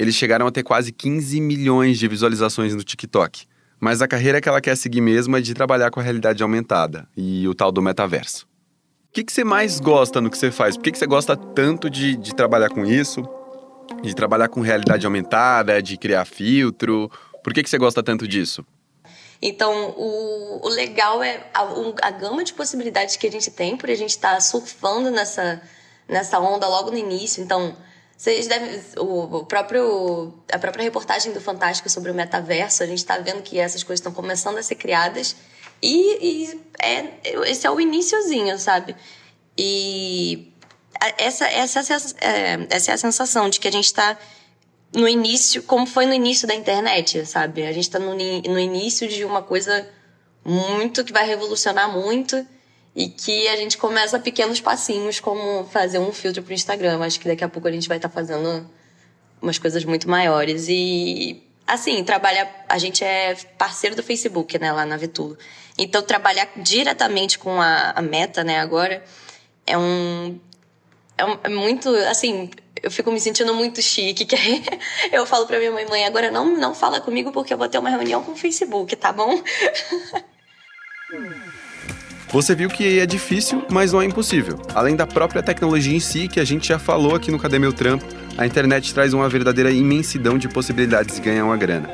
Eles 0.01 0.15
chegaram 0.15 0.47
a 0.47 0.51
ter 0.51 0.63
quase 0.63 0.93
15 0.93 1.43
milhões 1.43 1.99
de 1.99 2.09
visualizações 2.09 2.75
no 2.75 2.83
TikTok. 2.83 3.45
Mas 3.79 4.01
a 4.01 4.09
carreira 4.09 4.41
que 4.41 4.49
ela 4.49 4.59
quer 4.59 4.75
seguir 4.75 5.03
mesmo 5.03 5.37
é 5.37 5.43
de 5.43 5.53
trabalhar 5.53 5.91
com 5.91 6.01
a 6.01 6.03
realidade 6.03 6.43
aumentada 6.43 7.07
e 7.15 7.47
o 7.47 7.55
tal 7.55 7.71
do 7.71 7.83
metaverso. 7.83 8.47
O 9.11 9.13
que, 9.13 9.23
que 9.23 9.31
você 9.31 9.45
mais 9.45 9.79
gosta 9.79 10.19
no 10.19 10.31
que 10.31 10.39
você 10.39 10.51
faz? 10.51 10.75
Por 10.75 10.85
que, 10.85 10.93
que 10.93 10.99
você 10.99 11.07
gosta 11.07 11.37
tanto 11.37 11.91
de, 11.91 12.17
de 12.17 12.35
trabalhar 12.35 12.71
com 12.71 12.87
isso? 12.87 13.23
De 14.03 14.15
trabalhar 14.15 14.49
com 14.49 14.63
realidade 14.63 15.05
aumentada, 15.05 15.83
de 15.83 15.99
criar 15.99 16.25
filtro? 16.25 17.11
Por 17.45 17.53
que, 17.53 17.63
que 17.63 17.69
você 17.69 17.77
gosta 17.77 18.03
tanto 18.03 18.27
disso? 18.27 18.65
Então, 19.43 19.91
o, 19.99 20.67
o 20.67 20.69
legal 20.71 21.23
é 21.23 21.47
a, 21.53 22.09
a, 22.09 22.11
gama 22.11 22.43
de 22.43 22.55
possibilidades 22.55 23.17
que 23.17 23.27
a 23.27 23.31
gente 23.31 23.51
tem 23.51 23.77
por 23.77 23.91
a 23.91 23.95
gente 23.95 24.13
estar 24.13 24.33
tá 24.37 24.41
surfando 24.41 25.11
nessa, 25.11 25.61
nessa 26.09 26.41
onda 26.41 26.67
logo 26.67 26.91
no 26.91 26.97
início. 26.97 27.45
Então, 27.45 27.77
vocês 28.21 28.47
devem. 28.47 28.79
O, 28.99 29.47
próprio, 29.47 30.35
a 30.53 30.59
própria 30.59 30.83
reportagem 30.83 31.33
do 31.33 31.41
Fantástico 31.41 31.89
sobre 31.89 32.11
o 32.11 32.15
metaverso, 32.15 32.83
a 32.83 32.87
gente 32.87 32.99
está 32.99 33.17
vendo 33.17 33.41
que 33.41 33.59
essas 33.59 33.83
coisas 33.83 33.99
estão 33.99 34.13
começando 34.13 34.59
a 34.59 34.63
ser 34.63 34.75
criadas. 34.75 35.35
E, 35.83 36.19
e 36.21 36.61
é, 36.79 37.51
esse 37.51 37.67
é 37.67 37.71
o 37.71 37.81
iníciozinho, 37.81 38.59
sabe? 38.59 38.95
E 39.57 40.53
essa, 41.17 41.47
essa, 41.47 41.79
essa, 41.81 42.15
é, 42.21 42.67
essa 42.69 42.91
é 42.91 42.95
a 42.95 42.99
sensação 42.99 43.49
de 43.49 43.59
que 43.59 43.67
a 43.67 43.73
gente 43.73 43.87
está 43.87 44.19
no 44.95 45.09
início, 45.09 45.63
como 45.63 45.87
foi 45.87 46.05
no 46.05 46.13
início 46.13 46.47
da 46.47 46.55
internet, 46.55 47.25
sabe? 47.25 47.63
A 47.67 47.73
gente 47.73 47.85
está 47.85 47.99
no, 47.99 48.15
no 48.15 48.59
início 48.59 49.09
de 49.09 49.25
uma 49.25 49.41
coisa 49.41 49.89
muito 50.45 51.03
que 51.05 51.13
vai 51.13 51.27
revolucionar 51.27 51.91
muito 51.91 52.47
e 53.01 53.09
que 53.09 53.49
a 53.49 53.57
gente 53.57 53.79
começa 53.79 54.19
pequenos 54.19 54.61
passinhos, 54.61 55.19
como 55.19 55.65
fazer 55.65 55.99
um 55.99 56.13
filtro 56.13 56.43
para 56.43 56.51
o 56.51 56.55
Instagram. 56.55 57.01
Acho 57.01 57.19
que 57.19 57.27
daqui 57.27 57.43
a 57.43 57.49
pouco 57.49 57.67
a 57.67 57.73
gente 57.73 57.89
vai 57.89 57.97
estar 57.97 58.11
tá 58.11 58.15
fazendo 58.15 58.69
umas 59.41 59.59
coisas 59.59 59.83
muito 59.87 60.07
maiores. 60.07 60.67
E, 60.69 61.43
assim, 61.67 62.05
trabalhar. 62.05 62.67
A 62.69 62.77
gente 62.77 63.03
é 63.03 63.35
parceiro 63.57 63.97
do 63.97 64.03
Facebook, 64.03 64.59
né, 64.59 64.71
lá 64.71 64.85
na 64.85 64.99
Vetulo. 64.99 65.39
Então, 65.79 66.03
trabalhar 66.03 66.47
diretamente 66.59 67.39
com 67.39 67.59
a, 67.59 67.93
a 67.93 68.03
Meta, 68.03 68.45
né, 68.45 68.61
agora, 68.61 69.03
é 69.67 69.79
um. 69.79 70.39
É, 71.17 71.25
um, 71.25 71.39
é 71.43 71.49
muito. 71.49 71.89
Assim, 72.11 72.51
eu 72.83 72.91
fico 72.91 73.11
me 73.11 73.19
sentindo 73.19 73.55
muito 73.55 73.81
chique, 73.81 74.27
que 74.27 74.37
aí 74.37 74.63
eu 75.11 75.25
falo 75.25 75.47
pra 75.47 75.59
minha 75.59 75.73
mãe, 75.73 75.87
mãe, 75.87 76.05
agora 76.05 76.31
não, 76.31 76.55
não 76.55 76.75
fala 76.75 77.01
comigo 77.01 77.33
porque 77.33 77.55
eu 77.55 77.59
vou 77.59 77.67
ter 77.67 77.79
uma 77.79 77.89
reunião 77.89 78.23
com 78.23 78.33
o 78.33 78.37
Facebook, 78.37 78.95
tá 78.95 79.11
bom? 79.11 79.43
Você 82.33 82.55
viu 82.55 82.69
que 82.69 83.01
é 83.01 83.07
difícil, 83.07 83.65
mas 83.69 83.93
não 83.93 84.01
é 84.01 84.05
impossível. 84.05 84.57
Além 84.73 84.95
da 84.95 85.05
própria 85.05 85.43
tecnologia 85.43 85.97
em 85.97 85.99
si, 85.99 86.29
que 86.29 86.39
a 86.39 86.45
gente 86.45 86.69
já 86.69 86.79
falou 86.79 87.17
aqui 87.17 87.29
no 87.29 87.41
Cadê 87.41 87.59
Meu 87.59 87.73
Trampo, 87.73 88.05
a 88.39 88.47
internet 88.47 88.95
traz 88.95 89.13
uma 89.13 89.29
verdadeira 89.29 89.73
imensidão 89.73 90.39
de 90.39 90.49
possibilidades 90.49 91.17
de 91.17 91.23
ganhar 91.23 91.45
uma 91.45 91.57
grana. 91.57 91.91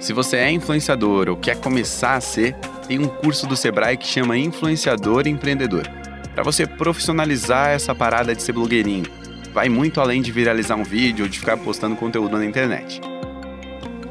Se 0.00 0.14
você 0.14 0.38
é 0.38 0.50
influenciador 0.50 1.28
ou 1.28 1.36
quer 1.36 1.60
começar 1.60 2.14
a 2.14 2.20
ser, 2.20 2.54
tem 2.88 2.98
um 2.98 3.08
curso 3.08 3.46
do 3.46 3.54
Sebrae 3.56 3.98
que 3.98 4.06
chama 4.06 4.38
Influenciador 4.38 5.28
Empreendedor. 5.28 5.86
Para 6.34 6.42
você 6.42 6.66
profissionalizar 6.66 7.70
essa 7.70 7.94
parada 7.94 8.34
de 8.34 8.42
ser 8.42 8.52
blogueirinho. 8.52 9.04
Vai 9.52 9.68
muito 9.68 10.00
além 10.00 10.22
de 10.22 10.32
viralizar 10.32 10.76
um 10.76 10.82
vídeo 10.82 11.26
ou 11.26 11.28
de 11.28 11.38
ficar 11.38 11.58
postando 11.58 11.94
conteúdo 11.94 12.38
na 12.38 12.44
internet. 12.46 13.02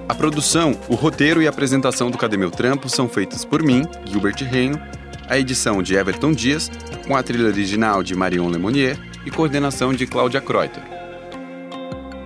A 0.08 0.14
produção, 0.14 0.80
o 0.88 0.94
roteiro 0.94 1.42
e 1.42 1.48
a 1.48 1.50
apresentação 1.50 2.12
do 2.12 2.18
Cadê 2.18 2.38
Meu 2.38 2.52
Trampo 2.52 2.88
são 2.90 3.10
feitas 3.10 3.44
por 3.44 3.64
mim, 3.64 3.84
Gilbert 4.06 4.38
Reino, 4.44 4.80
a 5.30 5.38
edição 5.38 5.82
de 5.82 5.96
Everton 5.96 6.32
Dias, 6.32 6.72
com 7.08 7.16
a 7.16 7.24
trilha 7.24 7.48
original 7.48 8.04
de 8.04 8.16
Marion 8.16 8.48
Lemonnier 8.48 8.98
e 9.26 9.32
coordenação 9.32 9.94
de 9.94 10.06
Cláudia 10.06 10.42
Kreuter. 10.42 10.84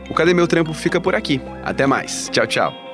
O 0.10 0.14
Cadê 0.14 0.34
Meu 0.34 0.48
Trampo 0.48 0.74
fica 0.74 1.00
por 1.00 1.16
aqui. 1.16 1.42
Até 1.64 1.86
mais. 1.86 2.30
Tchau, 2.32 2.48
tchau. 2.48 2.87